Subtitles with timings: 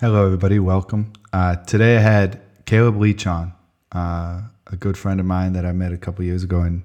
[0.00, 0.58] Hello, everybody.
[0.58, 1.12] Welcome.
[1.30, 3.52] Uh, today I had Caleb Leach on,
[3.92, 6.84] uh, a good friend of mine that I met a couple years ago in,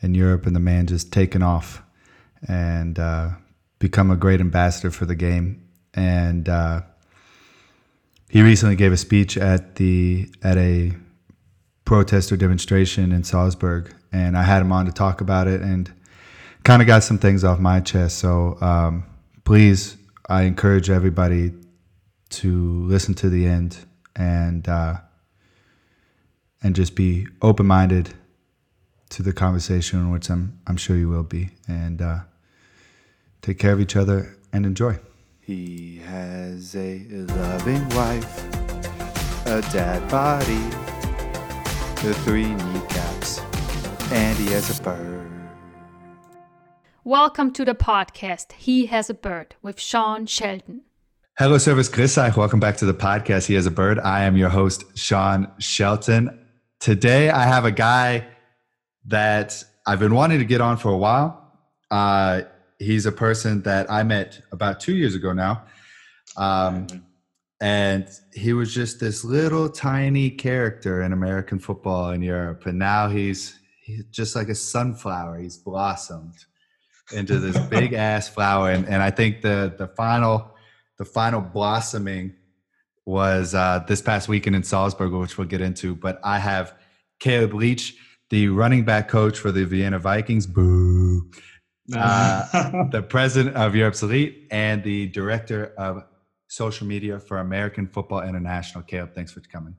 [0.00, 1.82] in Europe, and the man just taken off
[2.48, 3.32] and uh,
[3.78, 5.68] become a great ambassador for the game.
[5.92, 6.80] And uh,
[8.30, 10.94] he recently gave a speech at the at a
[11.84, 15.92] protest or demonstration in Salzburg, and I had him on to talk about it and
[16.64, 18.16] kind of got some things off my chest.
[18.16, 19.04] So um,
[19.44, 21.52] please, I encourage everybody
[22.30, 23.78] to listen to the end
[24.14, 24.96] and uh,
[26.62, 28.14] and just be open minded
[29.10, 32.20] to the conversation, which I'm I'm sure you will be, and uh,
[33.42, 34.98] take care of each other and enjoy.
[35.40, 38.44] He has a loving wife,
[39.46, 40.58] a dad body,
[42.02, 43.38] the three kneecaps,
[44.10, 45.30] and he has a bird.
[47.04, 50.82] Welcome to the podcast He Has a Bird with Sean Shelton.
[51.38, 52.16] Hello, Service Chris.
[52.16, 53.44] Welcome back to the podcast.
[53.44, 53.98] He has a bird.
[53.98, 56.30] I am your host, Sean Shelton.
[56.80, 58.26] Today, I have a guy
[59.04, 61.52] that I've been wanting to get on for a while.
[61.90, 62.44] Uh,
[62.78, 65.64] he's a person that I met about two years ago now.
[66.38, 66.86] Um,
[67.60, 72.64] and he was just this little tiny character in American football in Europe.
[72.64, 75.38] And now he's, he's just like a sunflower.
[75.40, 76.46] He's blossomed
[77.12, 78.70] into this big ass flower.
[78.70, 80.55] And, and I think the, the final
[80.98, 82.34] the final blossoming
[83.04, 85.94] was uh, this past weekend in Salzburg, which we'll get into.
[85.94, 86.74] But I have
[87.20, 87.96] Caleb Leach,
[88.30, 90.46] the running back coach for the Vienna Vikings.
[90.46, 91.30] Boo.
[91.94, 96.04] Uh, the president of Europe's Elite and the director of
[96.48, 98.82] social media for American Football International.
[98.82, 99.76] Caleb, thanks for coming.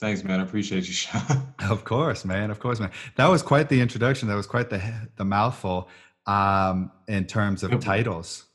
[0.00, 0.40] Thanks, man.
[0.40, 1.54] I appreciate you, Sean.
[1.70, 2.50] Of course, man.
[2.50, 2.92] Of course, man.
[3.16, 4.28] That was quite the introduction.
[4.28, 4.80] That was quite the
[5.16, 5.88] the mouthful
[6.26, 8.47] um, in terms of titles.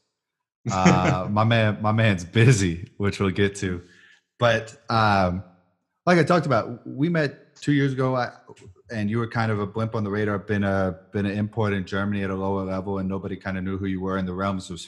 [0.71, 3.81] Uh, my man, my man's busy, which we'll get to.
[4.39, 5.43] But um,
[6.05, 8.31] like I talked about, we met two years ago, I,
[8.91, 10.39] and you were kind of a blimp on the radar.
[10.39, 13.63] Been a been an import in Germany at a lower level, and nobody kind of
[13.63, 14.81] knew who you were in the realms of,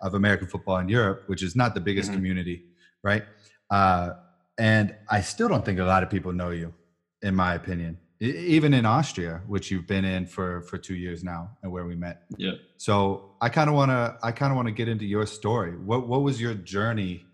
[0.00, 2.18] of American football in Europe, which is not the biggest mm-hmm.
[2.18, 2.64] community,
[3.02, 3.24] right?
[3.70, 4.10] Uh,
[4.58, 6.74] and I still don't think a lot of people know you,
[7.22, 11.50] in my opinion even in Austria, which you've been in for for two years now,
[11.62, 12.22] and where we met.
[12.36, 12.52] Yeah.
[12.76, 15.72] So I kind of want to I kind of want to get into your story.
[15.76, 17.26] What what was your journey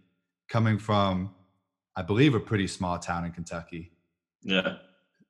[0.49, 1.35] coming from?
[1.95, 3.93] I believe a pretty small town in Kentucky.
[4.43, 4.77] Yeah.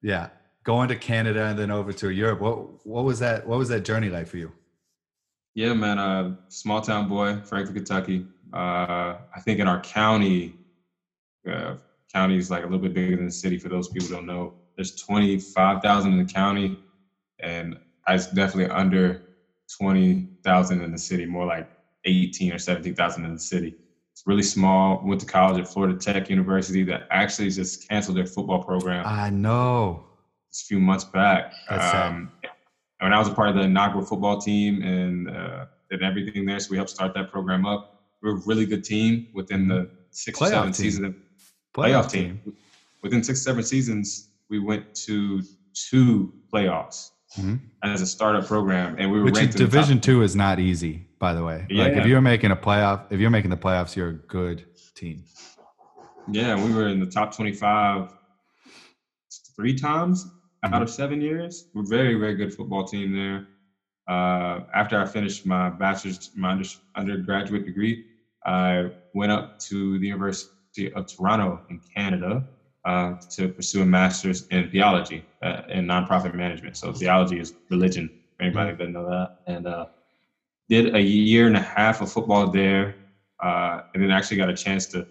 [0.03, 0.29] Yeah.
[0.65, 2.41] Going to Canada and then over to Europe.
[2.41, 3.47] What what was that?
[3.47, 4.53] What was that journey like for you?
[5.55, 5.99] Yeah, man.
[5.99, 8.27] Uh, small town boy, Franklin, Kentucky.
[8.53, 10.55] Uh, I think in our county,
[11.51, 11.75] uh,
[12.13, 13.59] county is like a little bit bigger than the city.
[13.59, 16.79] For those people who don't know, there's 25,000 in the county,
[17.41, 19.25] and I was definitely under
[19.77, 21.69] 20,000 in the city, more like
[22.05, 23.75] 18 or 17,000 in the city.
[24.13, 25.03] It's really small.
[25.05, 29.05] Went to college at Florida Tech University that actually just canceled their football program.
[29.05, 30.07] I know.
[30.49, 31.53] It's a few months back.
[31.69, 32.31] Um,
[33.01, 36.61] when I was a part of the inaugural football team and uh, did everything there,
[36.61, 38.05] so we helped start that program up.
[38.23, 40.73] We are a really good team within the six playoff or seven team.
[40.73, 41.15] seasons.
[41.77, 42.41] Playoff, playoff team.
[42.45, 42.57] team.
[43.03, 45.43] Within six, seven seasons, we went to
[45.75, 47.57] two playoffs mm-hmm.
[47.83, 51.35] as a startup program, and we were Which ranked Division Two is not easy, by
[51.35, 51.67] the way.
[51.69, 51.85] Yeah.
[51.85, 54.65] Like if you're making a playoff, if you're making the playoffs, you're a good
[54.95, 55.25] team.
[56.31, 58.13] Yeah, we were in the top 25
[59.57, 60.75] three times mm-hmm.
[60.75, 61.69] out of seven years.
[61.75, 63.47] We're very, very good football team there.
[64.09, 66.65] Uh, after I finished my bachelor's, my under,
[66.97, 68.07] undergraduate degree,
[68.45, 72.47] I went up to the University of Toronto in Canada
[72.89, 76.75] uh, to pursue a master's in theology uh, and nonprofit management.
[76.75, 78.09] So theology is religion.
[78.37, 79.87] For anybody that know that, and uh,
[80.71, 82.97] did a year and a half of football there,
[83.43, 85.07] uh, and then actually got a chance to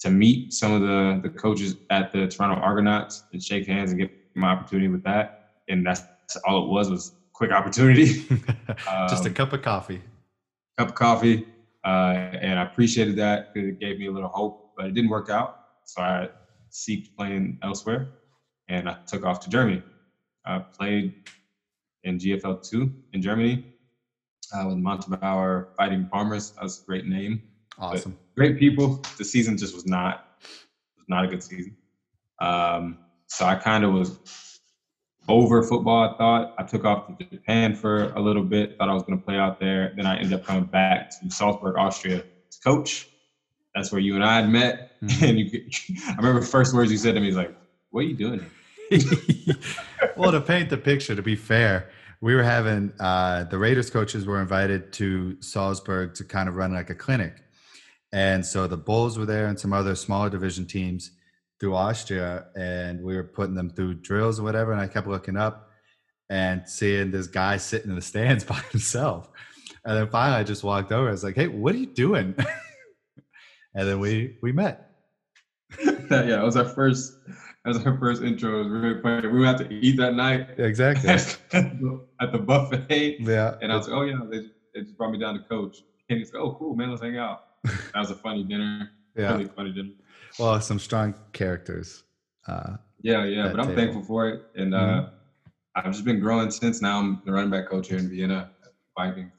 [0.00, 4.00] to meet some of the the coaches at the Toronto Argonauts and shake hands and
[4.00, 5.38] get my opportunity with that.
[5.68, 6.02] And that's
[6.44, 8.26] all it was was quick opportunity.
[9.08, 10.02] Just um, a cup of coffee.
[10.76, 11.46] Cup of coffee,
[11.84, 15.10] uh, and I appreciated that because it gave me a little hope, but it didn't
[15.10, 15.56] work out.
[15.84, 16.28] So I
[16.72, 18.08] seeked playing elsewhere,
[18.68, 19.82] and I took off to Germany.
[20.44, 21.14] I played
[22.04, 23.64] in GFL two in Germany
[24.52, 26.50] uh, with Montabaur Fighting Farmers.
[26.52, 27.42] That was a great name.
[27.78, 28.12] Awesome.
[28.12, 29.00] But great people.
[29.18, 30.24] The season just was not
[30.96, 31.76] was not a good season.
[32.40, 32.98] Um,
[33.28, 34.18] so I kind of was
[35.28, 36.02] over football.
[36.02, 38.76] I thought I took off to Japan for a little bit.
[38.78, 39.92] Thought I was going to play out there.
[39.96, 43.06] Then I ended up coming back to Salzburg, Austria, to coach
[43.74, 45.00] that's where you and I had met.
[45.02, 45.24] Mm-hmm.
[45.24, 45.64] And you,
[46.08, 47.54] I remember the first words you said to me was like,
[47.90, 48.44] "What are you doing?"
[50.16, 51.90] well, to paint the picture, to be fair,
[52.20, 56.72] we were having uh, the Raiders coaches were invited to Salzburg to kind of run
[56.72, 57.42] like a clinic,
[58.12, 61.12] and so the Bulls were there and some other smaller division teams
[61.58, 64.72] through Austria, and we were putting them through drills or whatever.
[64.72, 65.70] And I kept looking up
[66.28, 69.28] and seeing this guy sitting in the stands by himself.
[69.84, 71.08] And then finally, I just walked over.
[71.08, 72.34] I was like, "Hey, what are you doing?"
[73.74, 74.88] and then we we met.
[75.84, 77.12] yeah, it was our first.
[77.64, 78.60] That was our first intro.
[78.60, 79.28] It was really funny.
[79.28, 81.08] We went out to eat that night Exactly.
[82.20, 83.54] at the buffet, yeah.
[83.62, 84.40] and I was like, "Oh yeah," they,
[84.74, 85.76] they just brought me down to coach.
[86.10, 87.38] And he's like, "Oh, cool, man, let's hang out."
[87.94, 88.90] That was a funny dinner.
[89.16, 89.32] yeah.
[89.32, 89.90] Really funny dinner.
[90.38, 92.02] Well, some strong characters.
[92.46, 93.76] Uh, Yeah, yeah, but I'm table.
[93.80, 95.10] thankful for it, and uh, Mhm.
[95.76, 96.82] I've just been growing since.
[96.82, 99.32] Now I'm the running back coach here in Vienna, at Vikings.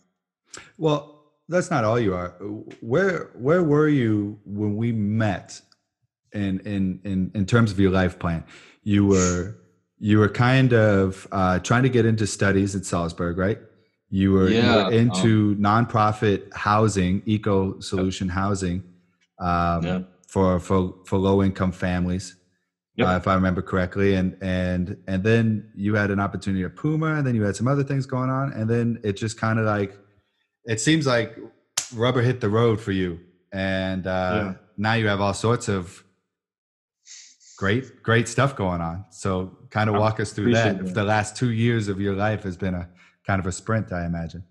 [0.77, 1.12] well,
[1.49, 2.29] that's not all you are.
[2.81, 5.61] Where where were you when we met?
[6.33, 8.43] In in in in terms of your life plan,
[8.83, 9.55] you were
[9.99, 13.59] you were kind of uh, trying to get into studies at Salzburg, right?
[14.09, 18.83] You were, you were into nonprofit housing, eco solution housing,
[19.39, 19.99] um, Yeah.
[20.27, 22.35] for for for low income families.
[22.95, 23.07] Yep.
[23.07, 24.15] uh, if I remember correctly.
[24.15, 27.67] And and and then you had an opportunity at Puma, and then you had some
[27.67, 29.97] other things going on, and then it just kind of like
[30.65, 31.37] it seems like
[31.93, 33.19] rubber hit the road for you,
[33.51, 34.53] and uh, Yeah.
[34.77, 36.03] now you have all sorts of
[37.57, 39.05] great great stuff going on.
[39.11, 40.75] So kind of walk us through that.
[40.79, 40.93] If that.
[40.95, 42.89] the last two years of your life has been a
[43.25, 44.43] kind of a sprint, I imagine.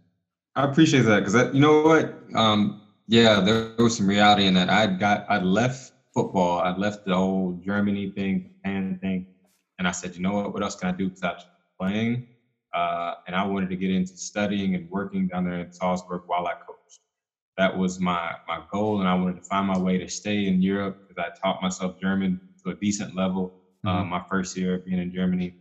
[0.54, 2.14] I appreciate that because you know what?
[2.34, 4.70] Um, yeah, there was some reality in that.
[4.70, 6.60] I got, I left football.
[6.60, 9.26] I left the whole Germany thing, Japan thing,
[9.78, 10.52] and I said, you know what?
[10.52, 11.44] What else can I do besides
[11.80, 12.28] playing?
[12.74, 16.46] Uh, and I wanted to get into studying and working down there in Salzburg while
[16.46, 17.00] I coached.
[17.58, 20.62] That was my my goal, and I wanted to find my way to stay in
[20.62, 23.54] Europe because I taught myself German to a decent level.
[23.84, 24.08] Uh, Mhm.
[24.08, 25.54] my first year being in Germany,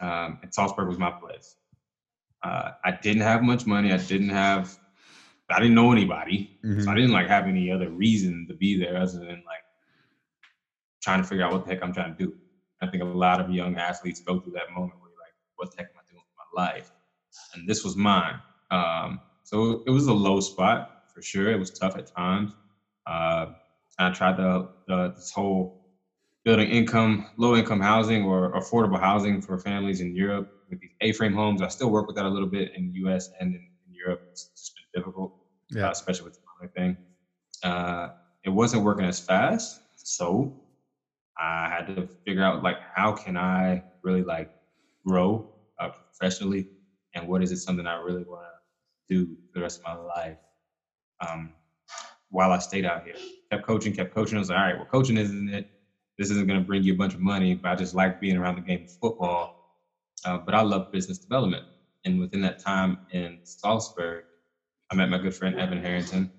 [0.00, 1.56] um, and Salzburg was my place.
[2.42, 3.92] Uh, I didn't have much money.
[3.92, 4.74] I didn't have,
[5.48, 6.88] I didn't know anybody, so Mhm.
[6.88, 9.64] I didn't like have any other reason to be there other than like
[11.02, 12.34] trying to figure out what the heck I'm trying to do.
[12.80, 15.70] I think a lot of young athletes go through that moment where you're like, what
[15.70, 15.90] the heck
[16.54, 16.90] life?
[17.54, 18.40] And this was mine.
[18.70, 21.50] Um, so it was a low spot for sure.
[21.50, 22.54] It was tough at times.
[23.06, 23.46] Uh,
[23.98, 25.74] I tried the, the this whole
[26.44, 31.34] building income, low income housing or affordable housing for families in Europe with these A-frame
[31.34, 31.62] homes.
[31.62, 33.28] I still work with that a little bit in the U.S.
[33.40, 34.20] and in, in Europe.
[34.30, 35.32] It's just been difficult,
[35.74, 35.90] uh, Yeah.
[35.90, 36.98] especially with the economic thing.
[37.62, 38.08] Uh,
[38.44, 40.52] it wasn't working as fast, so
[41.38, 44.50] I had to figure out like how can I really like
[45.06, 45.51] grow uh,
[46.16, 46.68] professionally,
[47.14, 48.62] and what is it something I really want to
[49.08, 50.36] do for the rest of my life.
[51.26, 51.54] Um,
[52.30, 53.14] while I stayed out here,
[53.50, 54.36] kept coaching, kept coaching.
[54.36, 55.66] I was like, all right, well, coaching isn't it.
[56.18, 58.36] This isn't going to bring you a bunch of money, but I just like being
[58.36, 59.54] around the game of football.
[60.24, 61.64] Uh, but I love business development,
[62.04, 64.24] and within that time in Salzburg,
[64.90, 66.30] I met my good friend Evan Harrington.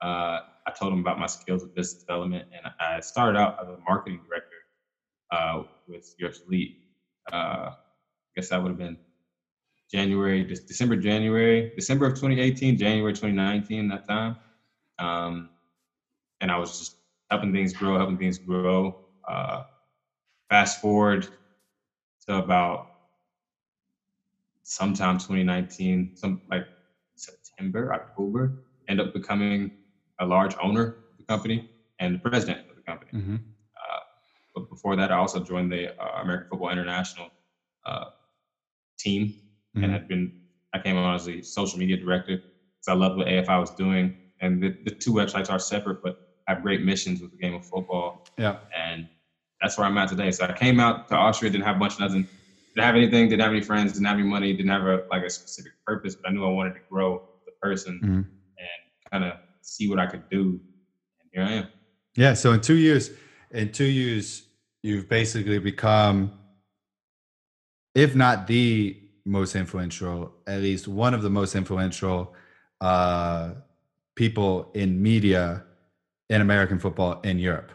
[0.00, 3.68] Uh, I told him about my skills with business development, and I started out as
[3.68, 4.56] a marketing director
[5.32, 6.76] uh, with Europe's Elite.
[7.32, 7.74] Uh, I
[8.36, 8.96] guess that would have been
[9.92, 14.36] January, December, January, December of 2018, January 2019, that time.
[14.98, 15.50] Um,
[16.40, 16.96] and I was just
[17.30, 18.98] helping things grow, helping things grow.
[19.28, 19.62] Uh,
[20.50, 21.26] fast forward
[22.26, 22.86] to about
[24.62, 26.64] sometime 2019, some like
[27.16, 28.54] September, October,
[28.88, 29.70] end up becoming
[30.20, 31.68] a large owner of the company
[31.98, 33.10] and the president of the company.
[33.12, 33.36] Mhm.
[33.36, 34.00] Uh,
[34.54, 37.28] but before that, I also joined the uh, American Football International
[37.84, 38.06] uh,
[38.98, 39.34] team
[39.76, 39.84] Mhm.
[39.84, 40.32] and had been.
[40.74, 44.14] I came on as a social media director because I loved what AFI was doing,
[44.40, 47.64] and the, the two websites are separate, but have great missions with the game of
[47.66, 48.56] football, Yeah.
[48.76, 49.06] and
[49.60, 50.30] that's where I'm at today.
[50.30, 52.26] So I came out to Austria, didn't have much, nothing,
[52.74, 55.22] didn't have anything, didn't have any friends, didn't have any money, didn't have a, like
[55.24, 58.08] a specific purpose, but I knew I wanted to grow the person Mhm.
[58.58, 60.58] and kind of see what I could do,
[61.20, 61.68] and here I am.
[62.16, 62.32] Yeah.
[62.32, 63.10] So in two years,
[63.50, 64.42] in two years,
[64.82, 66.32] you've basically become,
[67.94, 72.34] if not the most influential, at least one of the most influential
[72.80, 73.52] uh,
[74.14, 75.64] people in media
[76.28, 77.70] in American football in Europe.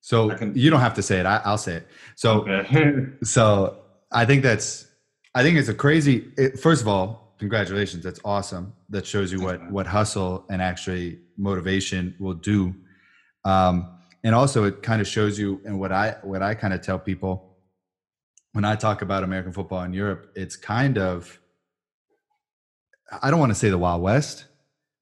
[0.00, 1.26] So can- you don't have to say it.
[1.26, 1.88] I, I'll say it.
[2.14, 3.06] So Okay.
[3.24, 3.78] so
[4.12, 4.86] I think that's
[5.34, 6.32] I think it's a crazy.
[6.38, 8.02] It, first of all, congratulations.
[8.02, 8.72] That's awesome.
[8.88, 12.74] That shows you what what hustle and actually motivation will do.
[13.44, 13.92] Um,
[14.24, 16.98] and also, it kind of shows you, and what I what I kind of tell
[16.98, 17.55] people
[18.56, 21.38] when I talk about American football in Europe, it's kind of
[23.22, 24.46] I don't want to say the Wild West,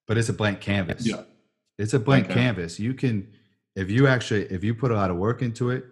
[0.09, 1.07] but it's a blank canvas.
[1.07, 1.23] yeah.
[1.79, 2.35] It's a blank Okay.
[2.35, 2.81] canvas.
[2.81, 3.29] You can,
[3.77, 5.85] if you actually, if you put a lot of work into it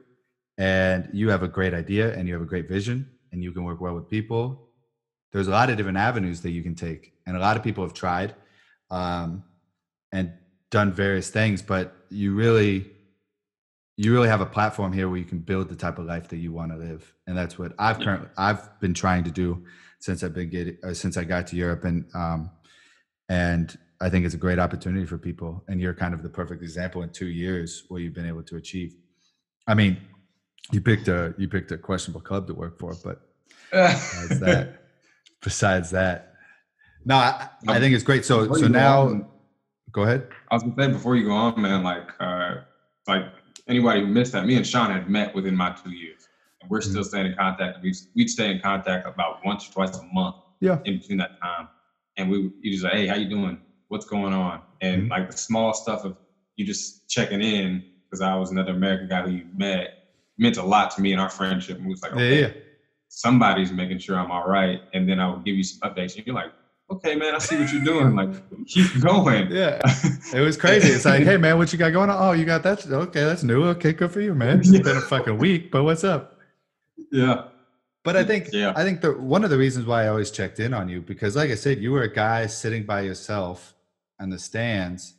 [0.59, 3.62] and you have a great idea and you have a great vision and you can
[3.64, 4.69] work well with people,
[5.33, 7.12] there's a lot of different avenues that you can take.
[7.26, 8.35] And a lot of people have tried.
[8.90, 9.45] Um,
[10.11, 10.33] and
[10.71, 12.90] done various things, but you really
[13.96, 16.38] you really have a platform here where you can build the type of life that
[16.38, 18.04] you want to live, and that's what I've Yeah.
[18.04, 19.64] currently I've been trying to do
[19.99, 22.50] since I've been getting uh, since I got to Europe, and um,
[23.28, 25.62] and I think it's a great opportunity for people.
[25.68, 28.56] And you're kind of the perfect example in two years what you've been able to
[28.56, 28.96] achieve.
[29.68, 29.99] I mean,
[30.72, 33.20] you picked a you picked a questionable club to work for, but
[33.70, 34.82] besides that,
[35.42, 36.34] besides that,
[37.04, 38.25] no, I, I think it's great.
[38.25, 39.26] So so go now, on,
[39.92, 40.28] go ahead.
[40.50, 42.56] I was gonna say before you go on, man, like uh
[43.06, 43.26] like
[43.69, 46.28] anybody who missed that, me and Sean had met within my two years.
[46.61, 47.78] And we're still staying in contact.
[47.83, 50.78] We we'd stay in contact about once or twice a month Yeah.
[50.85, 51.69] in between that time.
[52.16, 53.59] And we you just like, hey, how you doing?
[53.88, 54.62] What's going on?
[54.81, 55.11] And Mhm.
[55.11, 56.16] like the small stuff of
[56.57, 59.88] you just checking in, because I was another American guy who you met,
[60.38, 61.78] meant a lot to me in our friendship.
[61.78, 62.50] And we was like, Yeah, yeah.
[63.09, 64.81] somebody's making sure I'm all right.
[64.92, 66.14] And then I would give you some updates.
[66.16, 66.52] And you're like,
[66.92, 68.14] okay, man, I see what you're doing.
[68.14, 69.50] Like, keep going.
[69.61, 69.80] Yeah.
[70.34, 70.88] It was crazy.
[70.88, 72.16] It's like, hey man, what you got going on?
[72.20, 72.87] Oh, you got that?
[72.87, 73.64] Okay, that's new.
[73.75, 74.61] Okay, good for you, man.
[74.61, 76.38] It's been a fucking week, but what's up?
[77.11, 77.44] yeah.
[78.04, 78.72] But I think Yeah.
[78.75, 81.37] I think the one of the reasons why I always checked in on you because,
[81.37, 83.75] like I said, you were a guy sitting by yourself
[84.20, 85.14] in the stands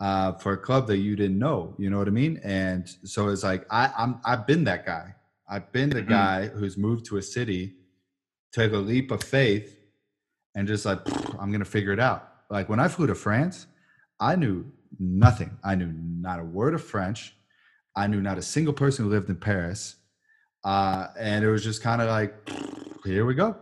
[0.00, 1.74] uh, for a club that you didn't know.
[1.78, 2.40] You know what I mean?
[2.42, 5.14] And so it's like I, I'm I've been that guy.
[5.48, 6.08] I've been the Mhm.
[6.08, 7.74] guy who's moved to a city,
[8.52, 9.76] took a leap of faith,
[10.54, 11.00] and just like
[11.40, 12.28] I'm gonna figure it out.
[12.50, 13.66] Like when I flew to France,
[14.20, 14.64] I knew
[14.98, 15.58] nothing.
[15.64, 17.34] I knew not a word of French.
[17.96, 19.96] I knew not a single person who lived in Paris.
[20.64, 22.34] Uh, and it was just kind of like,
[23.04, 23.56] here we go.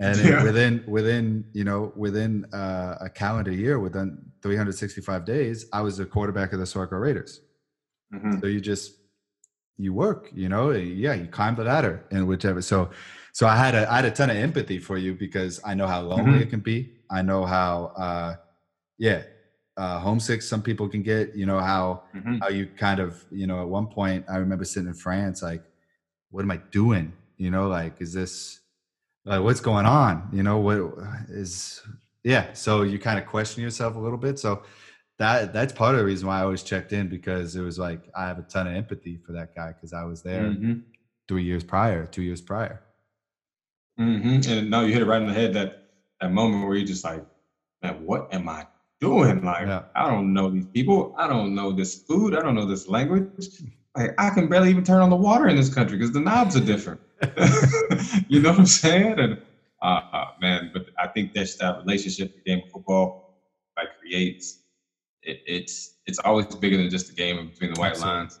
[0.00, 0.42] And Yeah.
[0.42, 6.04] within within you know within uh, a calendar year, within 365 days, I was the
[6.04, 7.40] quarterback of the Swarco Raiders.
[8.12, 8.40] Mhm.
[8.40, 8.92] So you just
[9.76, 12.60] you work, you know, yeah, you climb the ladder and whichever.
[12.62, 12.90] So
[13.34, 15.88] so I had a I had a ton of empathy for you because I know
[15.88, 16.42] how lonely Mhm.
[16.42, 16.78] it can be.
[17.10, 18.36] I know how uh
[18.98, 19.24] yeah,
[19.76, 22.40] uh homesick some people can get, you know, how Mhm.
[22.42, 25.64] how you kind of, you know, at one point I remember sitting in France like,
[26.30, 27.12] what am I doing?
[27.38, 28.60] You know, like is this
[29.24, 30.30] like what's going on?
[30.32, 30.78] You know, what
[31.30, 31.82] is
[32.24, 32.52] yeah.
[32.54, 34.38] So you kind of question yourself a little bit.
[34.40, 34.64] So
[35.18, 38.10] that that's part of the reason why I always checked in because it was like
[38.16, 40.84] I have a ton of empathy for that guy because I was there Mhm.
[41.28, 42.83] three years prior, two years prior.
[43.98, 44.46] Mhm.
[44.48, 45.72] And no, you hit it right in the head that
[46.20, 47.24] that moment where you're just like,
[47.82, 48.66] man, what am I
[49.00, 49.42] doing?
[49.44, 49.82] Like, Yeah.
[49.94, 51.14] I don't know these people.
[51.18, 52.34] I don't know this food.
[52.34, 53.26] I don't know this language.
[53.96, 56.56] Like, I can barely even turn on the water in this country because the knobs
[56.56, 57.00] are different.
[58.28, 59.18] you know what I'm saying?
[59.20, 59.38] And
[59.82, 63.16] uh, uh, man, but I think that's that relationship the game of football
[63.76, 64.60] like creates.
[65.22, 68.20] It, it's it's always bigger than just the game between the white Absolutely.
[68.20, 68.40] lines.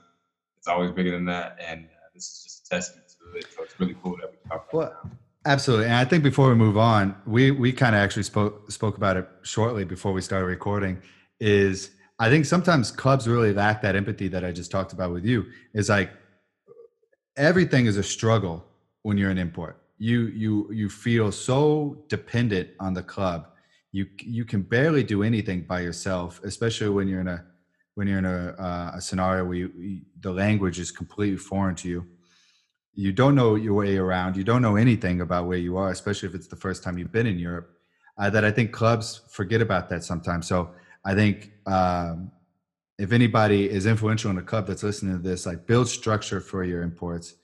[0.58, 3.46] It's always bigger than that, and uh, this is just a testament to it.
[3.56, 5.10] So it's really cool that we talk about Well, now.
[5.46, 5.86] Absolutely.
[5.86, 9.16] And I think before we move on, we we kind of actually spoke spoke about
[9.16, 11.02] it shortly before we started recording.
[11.38, 15.24] Is I think sometimes clubs really lack that empathy that I just talked about with
[15.24, 15.46] you.
[15.74, 16.10] Is like
[17.36, 18.64] everything is a struggle
[19.02, 19.82] when you're an import.
[19.98, 23.48] You you you feel so dependent on the club.
[23.92, 27.44] You you can barely do anything by yourself, especially when you're in a
[27.94, 31.88] when you're in a, uh, a scenario where you, the language is completely foreign to
[31.88, 32.06] you
[32.94, 36.28] you don't know your way around you don't know anything about where you are especially
[36.28, 37.70] if it's the first time you've been in europe
[38.18, 40.46] uh, that i think clubs forget about that sometimes.
[40.46, 40.70] So
[41.04, 42.30] i think um,
[42.98, 46.64] if anybody is influential in a club that's listening to this like build structure for
[46.64, 47.34] your imports.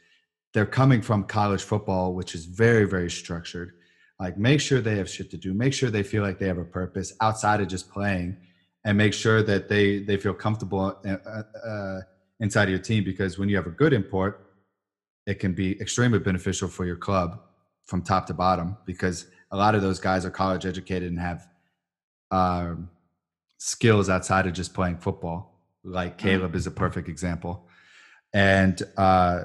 [0.52, 3.73] They're coming from college football which is very very structured.
[4.19, 5.54] Like make sure they have shit to do.
[5.54, 8.37] Make sure they feel like they have a purpose outside of just playing
[8.85, 12.00] and make sure that they they feel comfortable uh, uh,
[12.38, 14.50] inside of your team because when you have a good import
[15.26, 17.40] it can be extremely beneficial for your club
[17.84, 21.46] from top to bottom because a lot of those guys are college educated and have
[22.30, 22.88] um,
[23.58, 25.58] skills outside of just playing football.
[25.82, 27.66] Like Caleb is a perfect example.
[28.32, 29.44] And uh,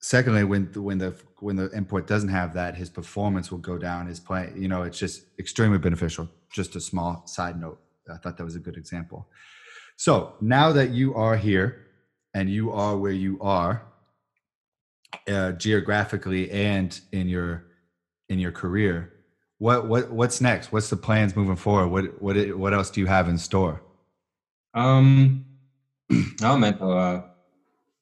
[0.00, 4.06] secondly, when when the when the import doesn't have that, his performance will go down.
[4.06, 6.28] His play, you know, it's just extremely beneficial.
[6.50, 7.80] Just a small side note.
[8.12, 9.28] I thought that was a good example.
[9.96, 11.86] So now that you are here
[12.34, 13.86] and you are where you are
[15.28, 17.66] uh, geographically and in your
[18.28, 19.12] in your career,
[19.58, 20.72] what what what's next?
[20.72, 21.88] What's the plans moving forward?
[21.88, 23.82] What what what else do you have in store?
[24.74, 25.44] Um,
[26.42, 27.22] oh man, uh,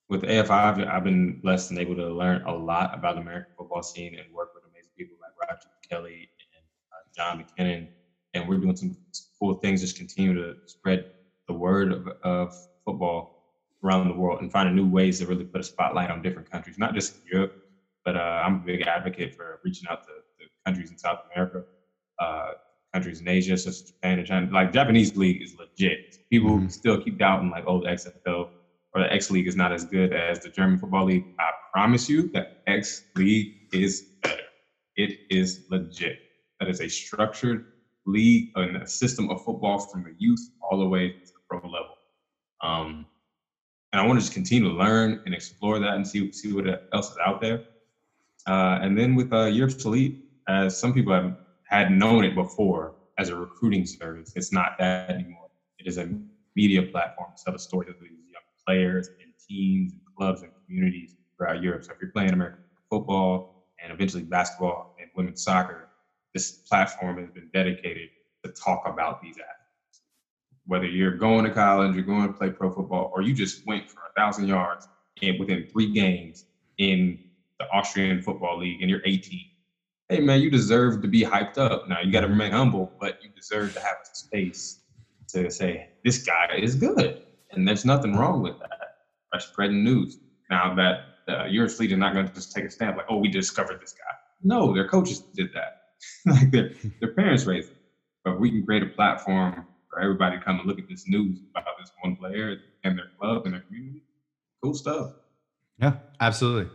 [0.09, 3.53] with AFI, I've, I've been blessed and able to learn a lot about the American
[3.57, 7.89] football scene and work with amazing people like Roger Kelly and uh, John McKinnon.
[8.35, 8.97] And we're doing some
[9.39, 11.13] cool things, just continue to spread
[11.47, 13.40] the word of, of football
[13.85, 16.79] around the world and finding new ways to really put a spotlight on different countries,
[16.79, 17.53] not just in Europe,
[18.05, 20.13] but uh, I'm a big advocate for reaching out to,
[20.45, 21.63] to countries in South America.
[22.21, 22.51] Uh,
[22.93, 24.49] countries in Asia, such as Japan and China.
[24.53, 26.01] Like Japanese league is legit.
[26.31, 26.73] People Mhm.
[26.73, 28.47] still keep doubting, like, oh, the XFL
[28.95, 31.25] or the X League is not as good as the German football league.
[31.39, 34.43] I promise you, that X League is better.
[34.97, 36.19] It is legit.
[36.59, 37.65] That is a structured
[38.07, 41.59] league and a system of football from the youth all the way to the pro
[41.69, 41.95] level.
[42.63, 43.07] Um,
[43.93, 46.67] and I want to just continue to learn and explore that and see see what
[46.93, 47.65] else is out there.
[48.47, 50.17] Uh, and then with uh, Europe's Elite,
[50.49, 55.11] as some people have had known it before as a recruiting service, it's not that
[55.11, 55.49] anymore.
[55.79, 56.09] It is a
[56.57, 60.51] media platform to tell the stories of these young players and teams and clubs and
[60.67, 61.85] communities throughout Europe.
[61.85, 63.47] So if you're playing American football
[63.83, 65.89] and eventually basketball and women's soccer,
[66.35, 68.09] this platform has been dedicated
[68.45, 69.60] to talk about these athletes.
[70.71, 73.91] Whether you're going to college, you're going to play pro football, or you just went
[73.91, 74.87] for a thousand yards
[75.21, 76.45] and within three games
[76.79, 77.19] in
[77.59, 79.41] the Austrian Football League and you're 18.
[80.09, 81.89] Hey man, you deserve to be hyped up.
[81.89, 84.83] Now you got to remain humble, but you deserve to have space
[85.31, 88.95] to say this guy is good, and there's nothing wrong with that.
[89.33, 90.19] By spreading news.
[90.51, 90.99] Now that
[91.29, 93.81] uh, Europe's Elite is not going to just take a stamp like, oh, we discovered
[93.81, 94.15] this guy.
[94.45, 95.79] No, their coaches did that.
[96.27, 97.77] like their their parents raised them.
[98.25, 101.39] But we can create a platform for everybody to come and look at this news
[101.55, 104.03] about this one player and their club and their community.
[104.63, 105.13] Cool stuff.
[105.81, 106.71] Yeah, absolutely.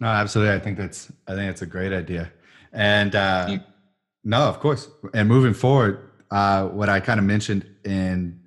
[0.00, 0.54] No, absolutely.
[0.54, 2.30] I think that's I think that's a great idea.
[2.72, 3.58] And uh, Yeah.
[4.24, 4.88] no, of course.
[5.14, 8.40] And moving forward, uh, what I kind of mentioned in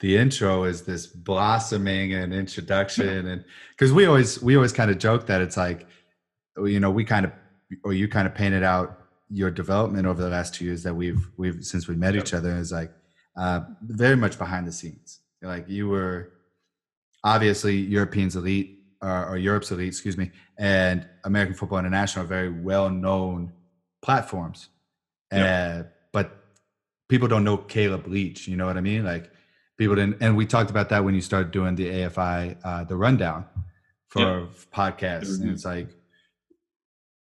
[0.00, 4.98] the intro is this blossoming and introduction, and because we always we always kind of
[4.98, 5.86] joke that it's like,
[6.58, 7.32] you know, we kind of
[7.84, 11.30] or you kind of painted out your development over the last two years that we've
[11.38, 12.92] we've since we met each other is like
[13.36, 15.20] uh, very much behind the scenes.
[15.42, 16.32] Like you were
[17.22, 22.50] obviously Europeans elite or, or Europe's elite, excuse me, and American Football International are very
[22.50, 23.52] well known
[24.02, 24.68] platforms.
[25.32, 25.80] Yeah.
[25.80, 26.36] Uh, but
[27.08, 28.46] people don't know Caleb Leach.
[28.48, 29.04] You know what I mean?
[29.04, 29.30] Like
[29.76, 32.96] people didn't, and we talked about that when you started doing the AFI, uh, the
[32.96, 33.46] rundown
[34.08, 34.46] for Yeah.
[34.72, 35.52] podcasts, and Mhm.
[35.54, 35.88] it's like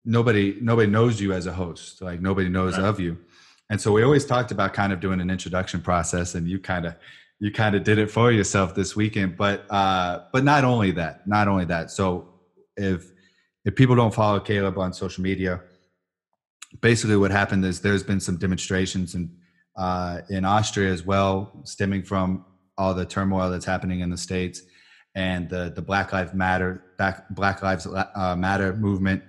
[0.05, 2.01] nobody nobody knows you as a host.
[2.01, 2.87] Like nobody knows Right.
[2.87, 3.17] of you,
[3.69, 6.85] and so we always talked about kind of doing an introduction process, and you kind
[6.85, 6.95] of
[7.39, 9.37] you kind of did it for yourself this weekend.
[9.37, 11.91] But uh, but not only that, not only that.
[11.91, 12.29] So
[12.75, 13.11] if
[13.65, 15.61] if people don't follow Caleb on social media,
[16.81, 19.35] basically what happened is there's been some demonstrations in
[19.75, 22.45] uh, in Austria as well, stemming from
[22.77, 24.61] all the turmoil that's happening in the states
[25.15, 29.23] and the the Black Lives Matter Black, Black Lives uh, Matter movement.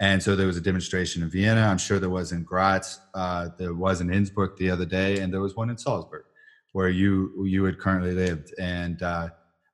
[0.00, 1.62] And so there was a demonstration in Vienna.
[1.62, 3.00] I'm sure there was in Graz.
[3.14, 6.24] Uh, there was in Innsbruck the other day, and there was one in Salzburg,
[6.72, 8.52] where you you had currently lived.
[8.58, 9.28] And uh,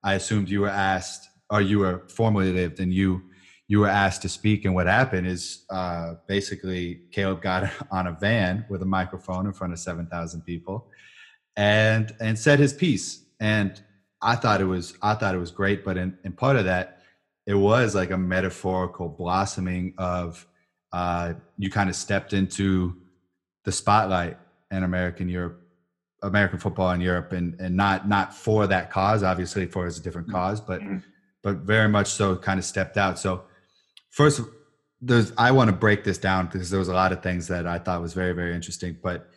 [0.05, 3.23] I assumed you were asked, or you were formerly lived, and you
[3.67, 4.67] you were asked to speak.
[4.67, 9.55] And what happened is uh, basically Caleb got on a van with a microphone in
[9.55, 10.91] front of seven thousand people,
[11.57, 13.25] and and said his piece.
[13.41, 13.83] And
[14.21, 15.83] I thought it was I thought it was great.
[15.83, 17.00] But in, in part of that,
[17.47, 20.47] it was like a metaphorical blossoming of
[20.93, 22.97] uh, you kind of stepped into
[23.65, 24.39] the spotlight
[24.71, 25.61] in American Europe,
[26.23, 30.03] American football in Europe, and and not not for that cause, obviously for it's a
[30.03, 31.03] different cause, but Mhm.
[31.43, 33.19] but very much so kind of stepped out.
[33.19, 33.45] So
[34.11, 34.41] first,
[35.01, 37.67] there's I want to break this down because there was a lot of things that
[37.67, 39.31] I thought was very very interesting, but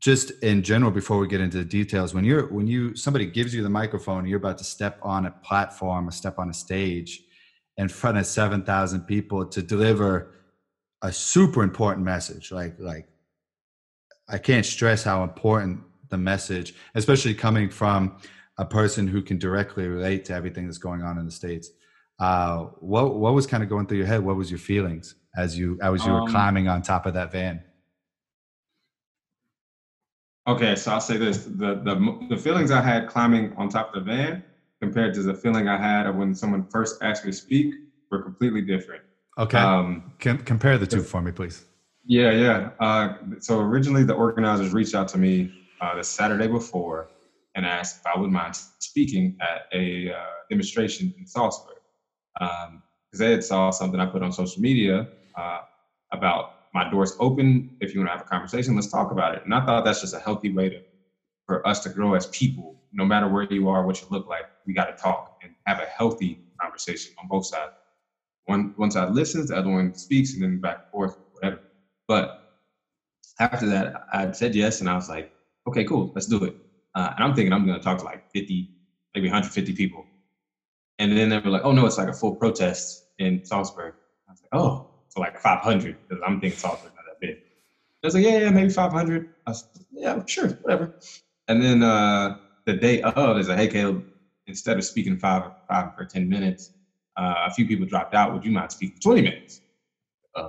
[0.00, 3.54] just in general before we get into the details when you're when you somebody gives
[3.54, 7.22] you the microphone you're about to step on a platform or step on a stage
[7.76, 10.32] in front of 7000 people to deliver
[11.02, 12.50] a super important message.
[12.52, 13.08] Like like
[14.28, 18.16] i can't stress how important the message especially coming from
[18.58, 21.70] a person who can directly relate to everything that's going on in the states.
[22.18, 24.20] Uh what what was kind of going through your head?
[24.24, 27.30] What was your feelings as you as you were Um, climbing on top of that
[27.30, 27.62] van?
[30.48, 34.04] Okay, so I'll say this: the the the feelings I had climbing on top of
[34.04, 34.42] the van
[34.86, 37.74] compared to the feeling I had of when someone first asked me to speak
[38.10, 39.02] were completely different.
[39.44, 39.88] okay Um,
[40.24, 41.56] Com- compare the two for me please
[42.08, 42.70] yeah, yeah.
[42.78, 47.08] Uh, so originally, the organizers reached out to me uh, the Saturday before
[47.56, 51.78] and asked if I would mind speaking at a uh, demonstration in Salzburg
[52.38, 55.58] because they had saw something I put on social media uh,
[56.12, 56.44] about
[56.74, 57.68] my doors open.
[57.80, 59.42] If you want to have a conversation, let's talk about it.
[59.44, 60.78] And I thought that's just a healthy way to
[61.46, 62.75] for us to grow as people.
[62.92, 65.78] No matter where you are, what you look like, we got to talk and have
[65.80, 67.72] a healthy conversation on both sides.
[68.46, 71.60] One one side listens, the other one speaks, and then back and forth, whatever.
[72.08, 72.30] But
[73.40, 75.30] after that, I said yes, and I was like,
[75.68, 76.54] okay, cool, let's do it.
[76.94, 78.68] Uh, and I'm thinking I'm going to talk to like 50,
[79.14, 80.08] maybe 150 people.
[80.98, 83.94] And then they were like, oh no, it's like a full protest in Salzburg.
[84.28, 87.36] I was like, oh, so like 500, because I'm thinking Salzburg's not that big.
[88.02, 89.26] I was like, yeah, yeah, maybe 500.
[89.46, 90.94] I said, yeah, sure, whatever.
[91.48, 92.34] And then uh,
[92.66, 94.04] the day of, is like, hey, Caleb,
[94.46, 96.72] instead of speaking five, five or 10 minutes,
[97.16, 98.34] uh, a few people dropped out.
[98.34, 99.60] Would you mind speaking 20 minutes?
[100.34, 100.48] Uh,